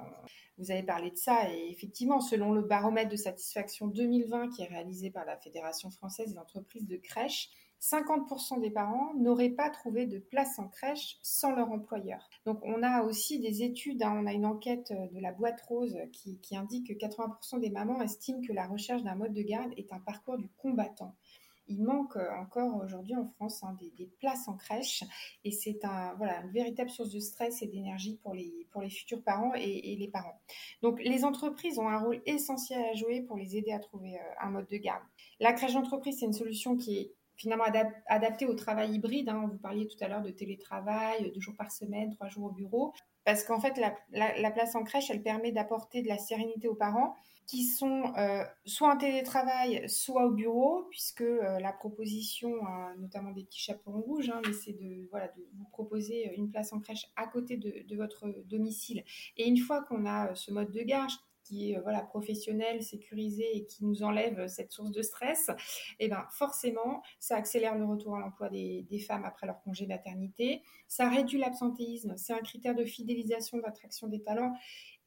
Vous 0.58 0.70
avez 0.70 0.82
parlé 0.82 1.10
de 1.10 1.16
ça 1.16 1.50
et 1.50 1.70
effectivement, 1.70 2.20
selon 2.20 2.52
le 2.52 2.62
baromètre 2.62 3.10
de 3.10 3.16
satisfaction 3.16 3.86
2020 3.86 4.50
qui 4.50 4.62
est 4.62 4.66
réalisé 4.66 5.10
par 5.10 5.25
la 5.25 5.36
Fédération 5.36 5.90
française 5.90 6.32
des 6.32 6.38
entreprises 6.38 6.86
de 6.86 6.96
crèche, 6.96 7.50
50% 7.80 8.60
des 8.60 8.70
parents 8.70 9.14
n'auraient 9.14 9.50
pas 9.50 9.70
trouvé 9.70 10.06
de 10.06 10.18
place 10.18 10.58
en 10.58 10.68
crèche 10.68 11.18
sans 11.22 11.52
leur 11.52 11.70
employeur. 11.70 12.28
Donc 12.44 12.58
on 12.64 12.82
a 12.82 13.02
aussi 13.02 13.38
des 13.38 13.62
études, 13.62 14.02
hein, 14.02 14.16
on 14.16 14.26
a 14.26 14.32
une 14.32 14.46
enquête 14.46 14.92
de 14.92 15.20
la 15.20 15.32
boîte 15.32 15.60
rose 15.62 15.96
qui, 16.12 16.38
qui 16.40 16.56
indique 16.56 16.88
que 16.88 16.94
80% 16.94 17.60
des 17.60 17.70
mamans 17.70 18.00
estiment 18.00 18.40
que 18.40 18.52
la 18.52 18.66
recherche 18.66 19.02
d'un 19.02 19.14
mode 19.14 19.34
de 19.34 19.42
garde 19.42 19.72
est 19.76 19.92
un 19.92 20.00
parcours 20.00 20.38
du 20.38 20.48
combattant 20.56 21.14
il 21.68 21.82
manque 21.82 22.16
euh, 22.16 22.30
encore 22.40 22.76
aujourd'hui 22.76 23.14
en 23.16 23.26
France 23.26 23.62
hein, 23.62 23.76
des, 23.80 24.11
places 24.20 24.49
en 24.49 24.56
crèche 24.56 25.02
et 25.44 25.50
c'est 25.50 25.85
un, 25.85 26.14
voilà, 26.14 26.40
une 26.42 26.50
véritable 26.50 26.90
source 26.90 27.11
de 27.11 27.20
stress 27.20 27.62
et 27.62 27.66
d'énergie 27.66 28.18
pour 28.23 28.35
les, 28.35 28.66
pour 28.70 28.82
les 28.82 28.90
futurs 28.90 29.23
parents 29.23 29.52
et, 29.54 29.96
les 29.96 30.08
parents. 30.08 30.40
Donc 30.82 31.00
les 31.02 31.25
entreprises 31.25 31.78
ont 31.78 31.88
un 31.88 31.99
rôle 31.99 32.23
essentiel 32.26 32.82
à 32.85 32.94
jouer 32.94 33.23
pour 33.23 33.37
les 33.37 33.56
aider 33.56 33.73
à 33.73 33.78
trouver 33.78 34.16
euh, 34.16 34.35
un 34.40 34.50
mode 34.50 34.68
de 34.68 34.76
garde. 34.76 35.02
La 35.40 35.52
crèche 35.52 35.75
d'entreprise, 35.75 36.18
c'est 36.20 36.26
une 36.26 36.32
solution 36.32 36.76
qui 36.76 36.99
est 36.99 37.12
finalement 37.37 37.64
adaptée 38.06 38.46
au 38.46 38.54
travail 38.54 38.94
hybride. 38.94 39.28
Hein. 39.28 39.49
Vous 39.50 39.58
parliez 39.58 39.87
tout 39.87 40.02
à 40.02 40.08
l'heure 40.08 40.23
de 40.23 40.30
télétravail, 40.30 41.30
deux 41.35 41.40
jours 41.40 41.54
par 41.56 41.70
semaine, 41.70 42.11
trois 42.14 42.28
jours 42.28 42.44
au 42.44 42.50
bureau. 42.50 42.94
Parce 43.25 43.44
qu'en 43.44 43.61
fait, 43.61 43.78
la 44.12 44.50
place 44.52 44.75
en 44.75 44.85
crèche, 44.85 45.11
elle 45.11 45.23
permet 45.23 45.52
d'apporter 45.52 46.00
de 46.00 46.08
la 46.08 46.16
sérénité 46.16 46.68
aux 46.68 46.75
parents 46.75 47.14
qui 47.46 47.64
sont 47.64 48.12
euh, 48.18 48.44
soit 48.64 48.92
en 48.92 48.96
télétravail, 48.96 49.88
soit 49.88 50.26
au 50.26 50.32
bureau, 50.32 50.86
puisque 50.90 51.20
euh, 51.22 51.60
la 51.60 51.72
proposition, 51.72 52.52
notamment 52.98 53.30
des 53.30 53.44
petits 53.44 53.60
chaperons 53.60 54.00
rouges, 54.00 54.30
hein, 54.30 54.42
c'est 54.64 54.72
de, 54.72 55.08
vous 55.54 55.64
proposer 55.70 56.34
une 56.36 56.50
place 56.50 56.72
en 56.72 56.80
crèche 56.80 57.06
à 57.14 57.26
côté 57.26 57.56
de, 57.56 57.96
votre 57.96 58.28
domicile. 58.46 59.04
Et 59.36 59.48
une 59.48 59.56
fois 59.56 59.82
qu'on 59.84 60.04
a 60.04 60.30
euh, 60.30 60.34
ce 60.34 60.50
mode 60.50 60.70
de 60.70 60.82
garde 60.82 61.10
qui 61.44 61.70
est 61.70 61.80
voilà, 61.80 62.00
professionnel, 62.00 62.82
sécurisé 62.82 63.56
et 63.56 63.66
qui 63.66 63.84
nous 63.84 64.02
enlève 64.02 64.48
cette 64.48 64.72
source 64.72 64.90
de 64.90 65.00
stress, 65.00 65.48
eh 66.00 66.08
ben 66.08 66.26
forcément, 66.32 67.02
ça 67.20 67.36
accélère 67.36 67.78
le 67.78 67.84
retour 67.84 68.16
à 68.16 68.20
l'emploi 68.20 68.48
des, 68.48 68.84
des, 68.90 68.98
femmes 68.98 69.24
après 69.24 69.46
leur 69.46 69.62
congé 69.62 69.86
maternité, 69.86 70.62
ça 70.88 71.08
réduit 71.08 71.38
l'absentéisme, 71.38 72.14
c'est 72.16 72.32
un 72.32 72.40
critère 72.40 72.74
de 72.74 72.84
fidélisation, 72.84 73.58
d'attraction 73.58 74.08
des 74.08 74.24
talents, 74.24 74.54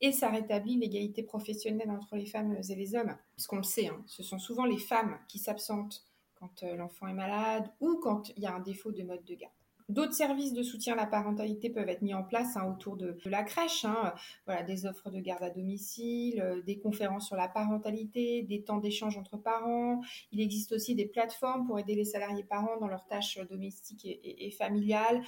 et 0.01 0.12
ça 0.12 0.29
rétablit 0.29 0.77
l'égalité 0.77 1.24
professionnelle 1.24 1.91
entre 1.91 2.15
les 2.15 2.25
femmes 2.25 2.56
et 2.56 2.75
les 2.75 2.96
hommes. 2.96 3.15
Puisqu'on 3.36 3.58
le 3.58 3.63
sait, 3.63 3.88
hein, 3.88 4.01
ce 4.08 4.24
sont 4.24 4.39
souvent 4.39 4.65
les 4.65 4.77
femmes 4.77 5.18
qui 5.27 5.39
s'absentent 5.39 6.06
quand 6.36 6.63
euh, 6.63 6.75
l'enfant 6.75 7.08
est 7.08 7.13
malade 7.13 7.70
ou 7.79 8.00
quand 8.01 8.29
il 8.36 8.44
y 8.44 8.46
a 8.46 8.53
un 8.53 8.62
défaut 8.62 8.91
de 8.91 9.03
mode 9.03 9.24
de 9.25 9.36
garde. 9.36 9.53
D'autres 9.89 10.13
services 10.13 10.53
de 10.53 10.62
soutien 10.62 10.94
à 10.94 10.98
la 10.98 11.08
parentalité 11.08 11.72
peuvent 11.72 11.89
être 11.89 12.03
mis 12.03 12.13
en 12.13 12.22
place 12.22 12.56
hein, 12.56 12.72
autour 12.72 12.96
de, 12.96 13.18
la 13.25 13.41
crèche. 13.41 13.86
Hein. 13.86 14.13
voilà, 14.46 14.62
des 14.62 14.86
offres 14.86 15.10
de 15.10 15.20
garde 15.20 15.41
à 15.41 15.50
domicile, 15.50 16.39
euh, 16.41 16.62
des 16.62 16.77
conférences 16.77 17.25
sur 17.25 17.36
la 17.36 17.48
parentalité, 17.48 18.44
des 18.44 18.62
temps 18.62 18.77
d'échange 18.77 19.18
entre 19.18 19.38
parents. 19.38 20.01
Il 20.32 20.41
existe 20.41 20.74
aussi 20.74 20.94
des 20.94 21.08
plateformes 21.08 21.65
pour 21.65 21.79
aider 21.79 21.96
les 21.96 22.06
salariés 22.06 22.44
parents 22.44 22.77
dans 22.79 22.88
leurs 22.88 23.08
tâches 23.08 23.39
domestiques 23.50 24.06
et 24.06 24.51
familiales 24.51 25.24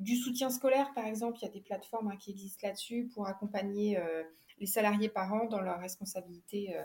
du 0.00 0.16
soutien 0.16 0.48
scolaire, 0.48 0.92
par 0.94 1.04
exemple, 1.04 1.38
il 1.40 1.44
y 1.44 1.48
a 1.48 1.52
des 1.52 1.60
plateformes 1.60 2.08
hein, 2.08 2.16
qui 2.16 2.30
existent 2.30 2.66
là-dessus 2.66 3.10
pour 3.14 3.26
accompagner 3.26 3.98
euh, 3.98 4.22
les 4.58 4.66
salariés 4.66 5.10
parents 5.10 5.46
dans 5.46 5.60
leurs 5.60 5.78
responsabilités 5.78 6.74
euh, 6.74 6.82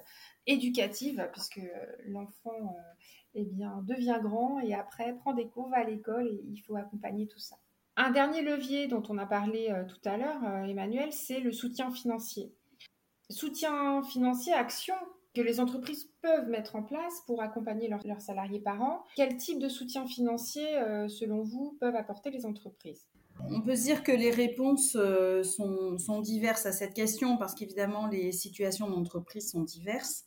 éducatives, 0.48 1.28
puisque 1.32 1.60
euh, 1.60 1.96
l'enfant 2.06 2.76
eh 3.34 3.46
devient 3.84 4.20
grand 4.22 4.60
et 4.60 4.74
après 4.74 5.14
prend 5.14 5.34
des 5.34 5.48
cours, 5.48 5.70
va 5.70 5.78
à 5.78 5.84
l'école 5.86 6.28
et 6.28 6.44
il 6.46 6.58
faut 6.58 6.76
accompagner 6.76 7.28
tout 7.28 7.40
ça. 7.40 7.56
Un 7.96 8.12
dernier 8.12 8.42
levier 8.42 8.88
dont 8.88 9.04
on 9.08 9.18
a 9.18 9.26
parlé 9.26 9.74
tout 9.88 10.10
à 10.10 10.18
l'heure, 10.18 10.44
Emmanuel, 10.68 11.14
c'est 11.14 11.40
le 11.40 11.54
soutien 11.54 11.92
financier. 11.92 12.54
Soutien 13.30 14.04
financier, 14.04 14.54
action 14.54 14.96
que 15.36 15.42
les 15.42 15.60
entreprises 15.60 16.10
peuvent 16.22 16.48
mettre 16.48 16.76
en 16.76 16.84
place 16.84 17.22
pour 17.28 17.42
accompagner 17.42 17.90
leurs 17.90 18.22
salariés 18.22 18.60
parents. 18.60 19.04
Quel 19.16 19.36
type 19.38 19.60
de 19.60 19.70
soutien 19.70 20.08
financier, 20.08 20.78
euh, 20.78 21.08
selon 21.08 21.44
vous, 21.44 21.78
peuvent 21.80 21.96
apporter 21.96 22.32
les 22.32 22.46
entreprises? 22.46 23.06
On 23.50 23.62
peut 23.62 23.76
se 23.76 23.84
dire 23.84 24.04
que 24.04 24.14
les 24.14 24.32
réponses 24.32 24.96
euh, 24.96 25.44
sont, 25.44 26.22
diverses 26.22 26.66
à 26.66 26.72
cette 26.72 26.94
question 26.94 27.38
parce 27.38 27.54
qu'évidemment 27.54 28.08
les 28.08 28.32
situations 28.32 28.90
d'entreprise 28.90 29.52
sont 29.52 29.64
diverses. 29.64 30.24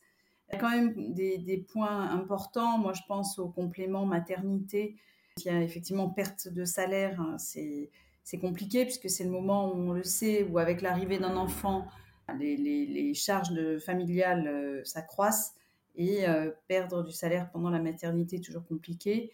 Il 0.48 0.54
y 0.54 0.56
a 0.56 0.60
quand 0.60 0.70
même 0.70 1.14
des, 1.14 1.66
points 1.72 2.10
importants. 2.10 2.78
Moi, 2.78 2.92
je 2.92 3.02
pense 3.08 3.38
au 3.38 3.48
complément 3.48 4.06
maternité. 4.06 4.96
Il 5.38 5.44
y 5.44 5.50
a 5.50 5.62
effectivement 5.62 6.08
perte 6.08 6.48
de 6.48 6.64
salaire. 6.64 7.20
Hein, 7.20 7.36
c'est 7.38 8.38
compliqué 8.38 8.84
puisque 8.84 9.10
c'est 9.10 9.24
le 9.24 9.30
moment 9.30 9.74
où 9.74 9.90
on 9.90 9.92
le 9.92 10.04
sait, 10.04 10.44
où 10.44 10.58
avec 10.58 10.82
l'arrivée 10.82 11.18
d'un 11.18 11.36
enfant, 11.36 11.86
les, 12.34 13.14
charges 13.14 13.78
familiales 13.78 14.46
euh, 14.48 14.84
s'accroissent 14.84 15.54
et 15.96 16.28
euh, 16.28 16.50
perdre 16.68 17.02
du 17.02 17.12
salaire 17.12 17.50
pendant 17.50 17.70
la 17.70 17.80
maternité 17.80 18.36
est 18.36 18.44
toujours 18.44 18.66
compliqué. 18.66 19.32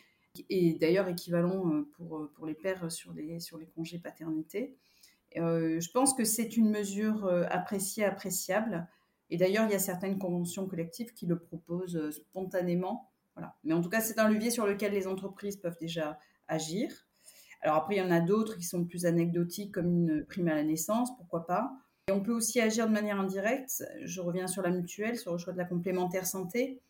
et 0.50 0.74
d'ailleurs 0.74 1.08
équivalent 1.08 1.84
pour, 1.96 2.28
pour 2.34 2.46
les 2.46 2.54
pères 2.54 2.90
sur 2.90 3.12
les, 3.12 3.40
sur 3.40 3.58
les 3.58 3.66
congés 3.66 3.98
paternité. 3.98 4.76
je 5.34 5.90
pense 5.92 6.14
que 6.14 6.24
c'est 6.24 6.56
une 6.56 6.70
mesure 6.70 7.26
appréciée, 7.50 8.04
appréciable. 8.04 8.88
Et 9.30 9.36
d'ailleurs, 9.36 9.64
il 9.66 9.72
y 9.72 9.74
a 9.74 9.80
certaines 9.80 10.18
conventions 10.18 10.66
collectives 10.66 11.12
qui 11.14 11.26
le 11.26 11.38
proposent 11.38 12.10
spontanément. 12.10 13.10
Voilà. 13.34 13.56
Mais 13.64 13.74
en 13.74 13.80
tout 13.80 13.88
cas, 13.88 14.00
c'est 14.00 14.18
un 14.18 14.28
levier 14.28 14.50
sur 14.50 14.66
lequel 14.66 14.92
les 14.92 15.06
entreprises 15.06 15.56
peuvent 15.56 15.78
déjà 15.80 16.18
agir. 16.48 17.06
Alors 17.62 17.76
après, 17.76 17.96
il 17.96 17.98
y 17.98 18.02
en 18.02 18.10
a 18.10 18.20
d'autres 18.20 18.58
qui 18.58 18.64
sont 18.64 18.84
plus 18.84 19.06
anecdotiques, 19.06 19.72
comme 19.72 19.86
une 19.86 20.24
prime 20.26 20.48
à 20.48 20.54
la 20.54 20.62
naissance, 20.62 21.16
pourquoi 21.16 21.46
pas. 21.46 21.72
Et 22.08 22.12
on 22.12 22.20
peut 22.20 22.32
aussi 22.32 22.60
agir 22.60 22.86
de 22.86 22.92
manière 22.92 23.18
indirecte. 23.18 23.82
Je 24.02 24.20
reviens 24.20 24.46
sur 24.46 24.60
la 24.60 24.70
mutuelle, 24.70 25.18
sur 25.18 25.32
le 25.32 25.38
choix 25.38 25.54
de 25.54 25.58
la 25.58 25.64
complémentaire 25.64 26.26
santé, 26.26 26.80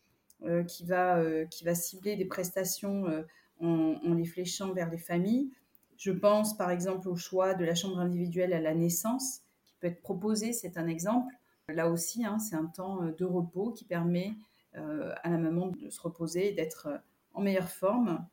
euh, 0.43 0.65
qui, 0.65 0.85
va, 0.85 1.17
euh, 1.17 1.45
qui 1.45 1.63
va 1.63 1.73
cibler 1.73 2.17
des 2.17 2.25
prestations 2.25 3.07
euh, 3.07 3.23
en, 3.61 4.13
les 4.13 4.25
fléchant 4.25 4.73
vers 4.73 4.89
les 4.89 4.97
familles. 4.97 5.51
Je 5.95 6.11
pense 6.11 6.57
par 6.57 6.69
exemple 6.69 7.07
au 7.07 7.15
choix 7.15 7.53
de 7.53 7.63
la 7.63 7.75
chambre 7.75 7.99
individuelle 7.99 8.51
à 8.51 8.59
la 8.59 8.75
naissance, 8.75 9.39
qui 9.63 9.73
peut 9.79 9.87
être 9.87 10.01
proposé, 10.01 10.51
c'est 10.51 10.77
un 10.77 10.87
exemple. 10.87 11.33
Là 11.69 11.89
aussi, 11.89 12.25
hein, 12.25 12.37
c'est 12.37 12.57
un 12.57 12.65
temps 12.65 13.05
de 13.17 13.25
repos 13.25 13.71
qui 13.71 13.85
permet 13.85 14.33
à 14.73 15.29
la 15.29 15.37
maman 15.37 15.67
de 15.67 15.89
se 15.89 16.01
reposer 16.01 16.49
et 16.49 16.51
d'être 16.51 16.89
en 17.33 17.41
meilleure 17.41 17.71
forme. 17.71 18.27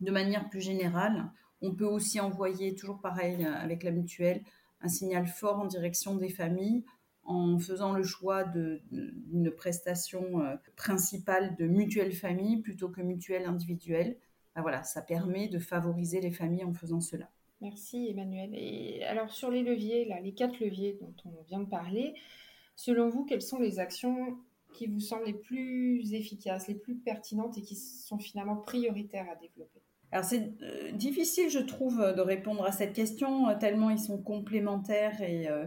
De 0.00 0.10
manière 0.10 0.48
plus 0.48 0.62
générale, 0.62 1.30
on 1.60 1.74
peut 1.74 1.84
aussi 1.84 2.18
envoyer, 2.18 2.74
toujours 2.74 3.00
pareil 3.02 3.44
avec 3.44 3.82
la 3.82 3.90
mutuelle, 3.90 4.42
un 4.80 4.88
signal 4.88 5.26
fort 5.26 5.58
en 5.58 5.66
direction 5.66 6.16
des 6.16 6.28
familles 6.28 6.84
en 7.26 7.58
faisant 7.58 7.92
le 7.92 8.04
choix 8.04 8.44
d'une 8.44 9.50
prestation 9.50 10.40
euh, 10.40 10.56
principale 10.76 11.56
de 11.56 11.66
mutuelle 11.66 12.12
famille 12.12 12.58
plutôt 12.58 12.88
que 12.88 13.00
mutuelle 13.00 13.46
individuelle. 13.46 14.16
Ben 14.54 14.62
voilà, 14.62 14.84
ça 14.84 15.02
permet 15.02 15.48
de 15.48 15.58
favoriser 15.58 16.20
les 16.20 16.30
familles 16.30 16.64
en 16.64 16.72
faisant 16.72 17.00
cela. 17.00 17.28
Merci 17.60 18.08
Emmanuel. 18.08 18.50
Et 18.54 19.02
alors 19.04 19.30
sur 19.30 19.50
les 19.50 19.62
leviers, 19.62 20.04
là, 20.04 20.20
les 20.20 20.34
quatre 20.34 20.60
leviers 20.60 20.98
dont 21.00 21.14
on 21.24 21.42
vient 21.42 21.60
de 21.60 21.68
parler, 21.68 22.14
selon 22.74 23.08
vous, 23.08 23.24
quelles 23.24 23.42
sont 23.42 23.58
les 23.58 23.78
actions 23.78 24.38
qui 24.72 24.86
vous 24.86 25.00
semblent 25.00 25.26
les 25.26 25.32
plus 25.32 26.12
efficaces, 26.12 26.68
les 26.68 26.74
plus 26.74 26.96
pertinentes 26.96 27.56
et 27.58 27.62
qui 27.62 27.76
sont 27.76 28.18
finalement 28.18 28.56
prioritaires 28.56 29.28
à 29.30 29.36
développer? 29.36 29.80
Alors 30.12 30.24
c'est 30.24 30.52
euh, 30.62 30.92
difficile, 30.92 31.50
je 31.50 31.58
trouve, 31.58 31.98
de 31.98 32.20
répondre 32.20 32.64
à 32.64 32.72
cette 32.72 32.92
question, 32.92 33.48
euh, 33.48 33.54
tellement 33.58 33.90
ils 33.90 33.98
sont 33.98 34.18
complémentaires 34.18 35.20
et, 35.20 35.48
euh, 35.48 35.66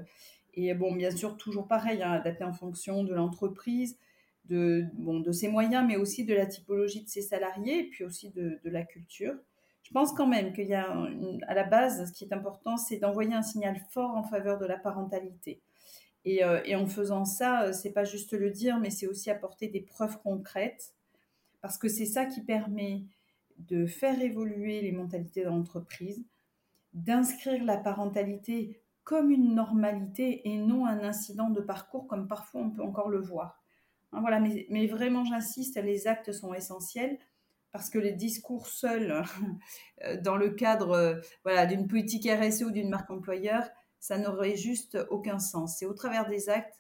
et 0.54 0.74
bon, 0.74 0.94
bien 0.96 1.12
sûr, 1.12 1.38
toujours 1.38 1.68
pareil, 1.68 2.02
hein, 2.02 2.12
adapté 2.12 2.44
en 2.44 2.54
fonction 2.54 3.04
de 3.04 3.14
l'entreprise, 3.14 3.98
de, 4.46 4.86
bon, 4.94 5.20
de 5.20 5.32
ses 5.32 5.50
moyens, 5.50 5.86
mais 5.88 5.98
aussi 5.98 6.24
de 6.26 6.34
la 6.34 6.46
typologie 6.46 7.04
de 7.04 7.10
ses 7.10 7.22
salariés 7.22 7.80
et 7.80 7.90
puis 7.90 8.04
aussi 8.04 8.30
de, 8.32 8.60
la 8.64 8.84
culture. 8.84 9.36
Je 9.84 9.92
pense 9.92 10.14
quand 10.14 10.28
même 10.28 10.54
qu'il 10.54 10.68
y 10.68 10.74
a, 10.74 10.96
à 11.48 11.54
la 11.54 11.64
base, 11.64 12.08
ce 12.08 12.12
qui 12.12 12.24
est 12.24 12.34
important, 12.34 12.78
c'est 12.78 12.98
d'envoyer 12.98 13.34
un 13.34 13.42
signal 13.42 13.80
fort 13.92 14.16
en 14.16 14.24
faveur 14.24 14.58
de 14.60 14.66
la 14.66 14.78
parentalité. 14.78 15.62
Et, 16.26 16.42
et 16.66 16.76
en 16.76 16.86
faisant 16.86 17.26
ça, 17.26 17.74
c'est 17.74 17.92
pas 17.92 18.04
juste 18.04 18.34
le 18.34 18.52
dire, 18.52 18.78
mais 18.78 18.92
c'est 18.92 19.08
aussi 19.08 19.32
apporter 19.32 19.68
des 19.68 19.82
preuves 19.82 20.20
concrètes, 20.22 20.94
parce 21.62 21.80
que 21.80 21.88
c'est 21.88 22.06
ça 22.06 22.26
qui 22.26 22.42
permet 22.42 23.04
de 23.60 23.86
faire 23.86 24.22
évoluer 24.22 24.82
les 24.82 24.92
mentalités 24.92 25.44
dans 25.44 25.56
l'entreprise, 25.56 26.26
d'inscrire 26.94 27.64
la 27.64 27.78
parentalité 27.78 28.82
comme 29.04 29.32
une 29.32 29.56
normalité 29.56 30.48
et 30.48 30.58
non 30.58 30.86
un 30.86 31.04
incident 31.04 31.50
de 31.50 31.62
parcours 31.62 32.08
comme 32.08 32.28
parfois 32.28 32.62
on 32.62 32.70
peut 32.72 32.84
encore 32.84 33.10
le 33.10 33.20
voir. 33.20 33.64
Hein, 34.12 34.22
voilà, 34.22 34.40
mais, 34.40 34.88
vraiment 34.88 35.26
j'insiste, 35.26 35.78
les 35.78 36.08
actes 36.08 36.32
sont 36.32 36.54
essentiels 36.54 37.20
parce 37.72 37.90
que 37.90 38.00
les 38.00 38.14
discours 38.14 38.68
seuls 38.68 39.24
dans 40.24 40.38
le 40.38 40.50
cadre 40.50 41.22
euh, 41.46 41.66
d'une 41.66 41.88
politique 41.88 42.28
RSE 42.28 42.64
ou 42.64 42.72
d'une 42.72 42.90
marque 42.90 43.12
employeur, 43.12 43.70
ça 44.00 44.18
n'aurait 44.18 44.56
juste 44.56 44.98
aucun 45.10 45.40
sens. 45.40 45.78
C'est 45.78 45.86
au 45.86 45.94
travers 45.94 46.28
des 46.28 46.50
actes 46.50 46.80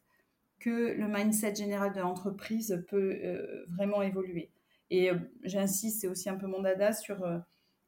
que 0.59 0.93
le 0.93 1.07
mindset 1.07 1.55
général 1.55 1.93
de 1.93 2.01
l'entreprise 2.01 2.83
peut 2.89 3.19
euh, 3.23 3.65
vraiment 3.69 4.01
évoluer. 4.01 4.51
Et 4.89 5.11
euh, 5.11 5.17
j'insiste, 5.43 6.01
c'est 6.01 6.07
aussi 6.07 6.29
un 6.29 6.35
peu 6.35 6.47
mon 6.47 6.61
dada 6.61 6.93
sur 6.93 7.23
euh, 7.23 7.39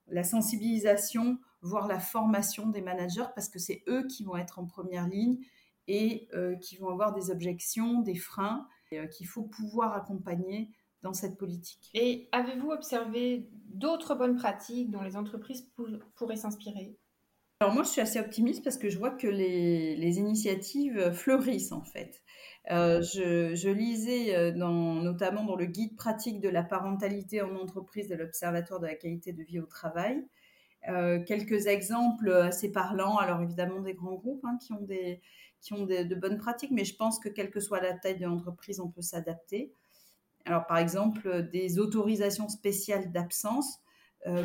la 0.08 0.24
sensibilisation, 0.24 1.40
voire 1.62 1.88
la 1.88 2.00
formation 2.00 2.68
des 2.68 2.82
managers, 2.82 3.28
parce 3.36 3.50
que 3.50 3.60
c'est 3.60 3.84
eux 3.88 4.06
qui 4.08 4.24
vont 4.24 4.38
être 4.38 4.60
en 4.60 4.66
première 4.66 5.08
ligne 5.08 5.38
et 5.88 6.28
euh, 6.34 6.56
qui 6.56 6.78
vont 6.78 6.90
avoir 6.90 7.14
des 7.14 7.32
objections, 7.32 8.02
des 8.02 8.16
freins, 8.16 8.68
qu'il 9.14 9.26
faut 9.26 9.44
pouvoir 9.44 9.94
accompagner 9.94 10.70
dans 11.02 11.14
cette 11.14 11.38
politique. 11.38 11.90
Et 11.94 12.28
avez-vous 12.34 12.72
observé 12.72 13.50
d'autres 13.68 14.16
bonnes 14.16 14.36
pratiques 14.36 14.92
dont 14.92 15.02
les 15.02 15.16
entreprises 15.16 15.66
pourraient 16.16 16.36
s'inspirer? 16.36 16.98
Alors 17.62 17.76
moi, 17.76 17.84
je 17.84 17.90
suis 17.90 18.02
assez 18.02 18.20
optimiste 18.20 18.64
parce 18.64 18.78
que 18.78 18.90
je 18.90 18.98
vois 18.98 19.12
que 19.12 19.28
les, 19.28 19.96
les 19.96 20.18
initiatives 20.18 21.12
fleurissent 21.12 21.72
en 21.72 21.84
fait. 21.84 22.24
Euh, 22.72 23.04
je, 23.04 23.70
lisais 23.70 24.36
euh, 24.36 24.52
dans, 24.52 24.96
notamment 24.96 25.44
dans 25.44 25.56
le 25.56 25.66
guide 25.66 25.96
pratique 25.96 26.40
de 26.40 26.50
la 26.50 26.64
parentalité 26.64 27.42
en 27.44 27.56
entreprise 27.56 28.08
de 28.08 28.16
l'Observatoire 28.16 28.80
de 28.80 28.88
la 28.88 28.96
qualité 28.96 29.32
de 29.32 29.44
vie 29.44 29.60
au 29.60 29.68
travail. 29.68 30.26
Euh, 30.90 31.24
quelques 31.24 31.68
exemples 31.68 32.32
assez 32.32 32.72
parlants, 32.72 33.18
alors 33.18 33.44
évidemment 33.44 33.80
des 33.80 33.94
grands 33.94 34.16
groupes 34.16 34.44
hein, 34.44 34.58
qui 34.60 34.74
ont, 34.74 34.82
des, 34.82 35.22
qui 35.60 35.74
ont 35.74 35.86
de 35.86 36.16
bonnes 36.16 36.40
pratiques, 36.40 36.72
mais 36.72 36.86
je 36.86 36.96
pense 36.96 37.20
que 37.20 37.30
quelle 37.30 37.52
que 37.52 37.60
soit 37.60 37.80
la 37.80 37.94
taille 37.94 38.18
de 38.18 38.26
l'entreprise, 38.26 38.80
on 38.80 38.90
peut 38.90 39.04
s'adapter. 39.04 39.72
Alors 40.46 40.66
par 40.66 40.80
exemple, 40.80 41.48
des 41.52 41.78
autorisations 41.78 42.50
spéciales 42.50 43.12
d'absence 43.12 43.82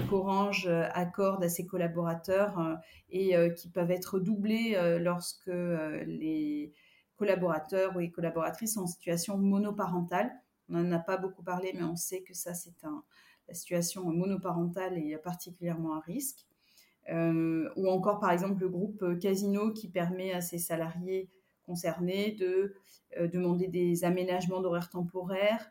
qu'Orange 0.09 0.69
accorde 0.95 1.45
à 1.45 1.49
ses 1.49 1.67
collaborateurs 1.67 2.79
et 3.11 3.35
qui 3.57 3.69
peuvent 3.69 3.91
être 3.91 4.19
doublées 4.19 4.77
lorsque 5.01 5.47
les 5.47 6.73
collaborateurs 7.17 7.95
ou 7.97 7.99
les 7.99 8.11
collaboratrices 8.11 8.75
sont 8.75 8.83
en 8.83 8.87
situation 8.87 9.37
monoparentale. 9.37 10.33
On 10.69 10.83
n'en 10.83 10.93
a 10.93 10.99
pas 10.99 11.17
beaucoup 11.17 11.43
parlé, 11.43 11.73
mais 11.75 11.83
on 11.83 11.97
sait 11.97 12.23
que 12.23 12.35
ça, 12.35 12.55
c'est 12.55 12.85
un, 12.85 13.05
la 13.49 13.55
situation 13.55 14.05
monoparentale 14.11 14.99
est 14.99 15.17
particulièrement 15.19 15.95
à 15.95 16.01
risque. 16.01 16.47
Euh, 17.09 17.71
ou 17.77 17.89
encore, 17.89 18.19
par 18.19 18.33
exemple, 18.33 18.61
le 18.61 18.69
groupe 18.69 19.19
Casino 19.21 19.73
qui 19.73 19.89
permet 19.89 20.33
à 20.33 20.41
ses 20.41 20.59
salariés 20.59 21.31
concernés 21.65 22.33
de 22.33 22.75
euh, 23.19 23.29
demander 23.29 23.69
des 23.69 24.05
aménagements 24.05 24.61
d'horaires 24.61 24.91
temporaires, 24.91 25.71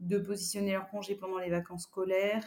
de 0.00 0.18
positionner 0.18 0.72
leur 0.72 0.88
congé 0.88 1.14
pendant 1.14 1.38
les 1.38 1.50
vacances 1.50 1.84
scolaires, 1.84 2.46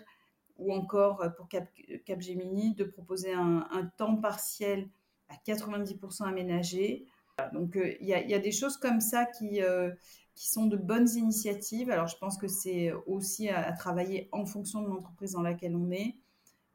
ou 0.57 0.73
encore 0.73 1.23
pour 1.35 1.47
Cap, 1.47 1.67
Capgemini 2.05 2.73
de 2.75 2.83
proposer 2.83 3.33
un, 3.33 3.91
temps 3.97 4.15
partiel 4.15 4.89
à 5.29 5.35
90% 5.45 6.23
aménagé, 6.23 7.05
donc 7.53 7.75
euh, 7.75 7.93
il 8.01 8.07
y, 8.07 8.33
a 8.33 8.39
des 8.39 8.51
choses 8.51 8.77
comme 8.77 8.99
ça 8.99 9.25
qui, 9.25 9.61
euh, 9.61 9.91
sont 10.35 10.67
de 10.67 10.77
bonnes 10.77 11.09
initiatives. 11.09 11.89
Alors 11.89 12.07
je 12.07 12.17
pense 12.17 12.37
que 12.37 12.47
c'est 12.47 12.91
aussi 13.05 13.49
à, 13.49 13.71
travailler 13.73 14.29
en 14.31 14.45
fonction 14.45 14.81
de 14.81 14.87
l'entreprise 14.87 15.31
dans 15.31 15.41
laquelle 15.41 15.75
on 15.75 15.91
est. 15.91 16.15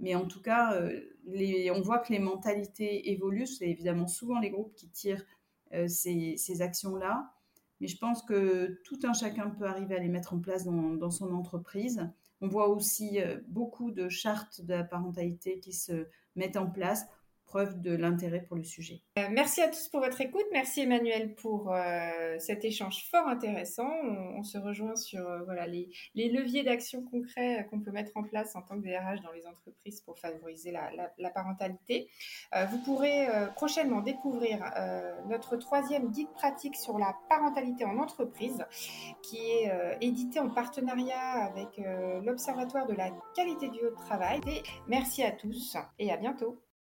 Mais 0.01 0.15
en 0.15 0.27
tout 0.27 0.43
cas, 0.43 0.75
euh, 0.75 1.01
on 1.27 1.81
voit 1.81 1.99
que 1.99 2.13
les 2.13 2.19
mentalités 2.19 3.11
évoluent. 3.11 3.47
C'est 3.47 3.69
évidemment 3.69 4.09
souvent 4.09 4.41
les 4.41 4.51
groupes 4.51 4.75
qui 4.75 4.89
tirent 4.89 5.25
ces 5.87 6.61
actions-là. 6.61 7.33
Mais 7.83 7.89
je 7.89 7.99
pense 7.99 8.23
que 8.23 8.81
tout 8.85 9.01
un 9.03 9.13
chacun 9.13 9.51
peut 9.51 9.67
arriver 9.67 9.97
à 9.97 9.99
les 9.99 10.09
mettre 10.09 10.35
en 10.35 10.39
place 10.39 10.65
dans, 10.65 11.11
son 11.11 11.35
entreprise. 11.35 12.09
On 12.41 12.47
voit 12.47 12.69
aussi 12.69 13.19
beaucoup 13.49 13.91
de 13.91 14.09
chartes 14.09 14.61
de 14.61 14.73
la 14.73 14.85
parentalité 14.85 15.59
qui 15.59 15.73
se 15.73 16.07
mettent 16.37 16.57
en 16.57 16.71
place 16.71 17.05
de 17.55 17.95
l'intérêt 17.95 18.41
pour 18.41 18.57
le 18.57 18.65
sujet. 18.65 19.03
Euh, 19.19 19.29
merci 19.31 19.61
à 19.61 19.69
tous 19.69 19.89
pour 19.89 20.01
votre 20.01 20.21
écoute. 20.21 20.45
Merci 20.53 20.81
Emmanuel 20.81 21.35
pour 21.35 21.73
euh, 21.73 22.39
cet 22.39 22.65
échange 22.65 23.07
fort 23.11 23.29
intéressant. 23.29 23.91
On, 24.37 24.43
se 24.43 24.59
rejoint 24.59 24.97
sur 24.97 25.29
euh, 25.29 25.67
les, 25.67 26.29
leviers 26.31 26.65
d'action 26.65 27.03
concrets 27.03 27.67
qu'on 27.71 27.81
peut 27.81 27.91
mettre 27.91 28.13
en 28.17 28.23
place 28.23 28.57
en 28.57 28.63
tant 28.63 28.81
que 28.81 28.85
DRH 28.87 29.21
dans 29.21 29.33
les 29.33 29.47
entreprises 29.47 30.01
pour 30.01 30.19
favoriser 30.19 30.73
la, 30.73 31.31
parentalité. 31.31 32.09
vous 32.71 32.79
pourrez 32.79 33.27
prochainement 33.55 34.01
découvrir 34.01 34.59
notre 35.29 35.57
troisième 35.57 36.11
guide 36.11 36.31
pratique 36.33 36.77
sur 36.77 36.99
la 36.99 37.17
parentalité 37.29 37.85
en 37.85 37.99
entreprise 37.99 38.65
qui 39.23 39.39
est 39.39 39.71
édité 40.01 40.41
en 40.41 40.51
partenariat 40.51 41.45
avec 41.45 41.81
l'Observatoire 42.23 42.87
de 42.87 42.95
la 42.95 43.11
qualité 43.35 43.69
du 43.69 43.81
haut 43.81 43.95
travail. 43.95 44.41
Et 44.47 44.63
merci 44.89 45.23
à 45.23 45.31
tous 45.31 45.77
et 45.99 46.11
à 46.11 46.17
bientôt. 46.17 46.63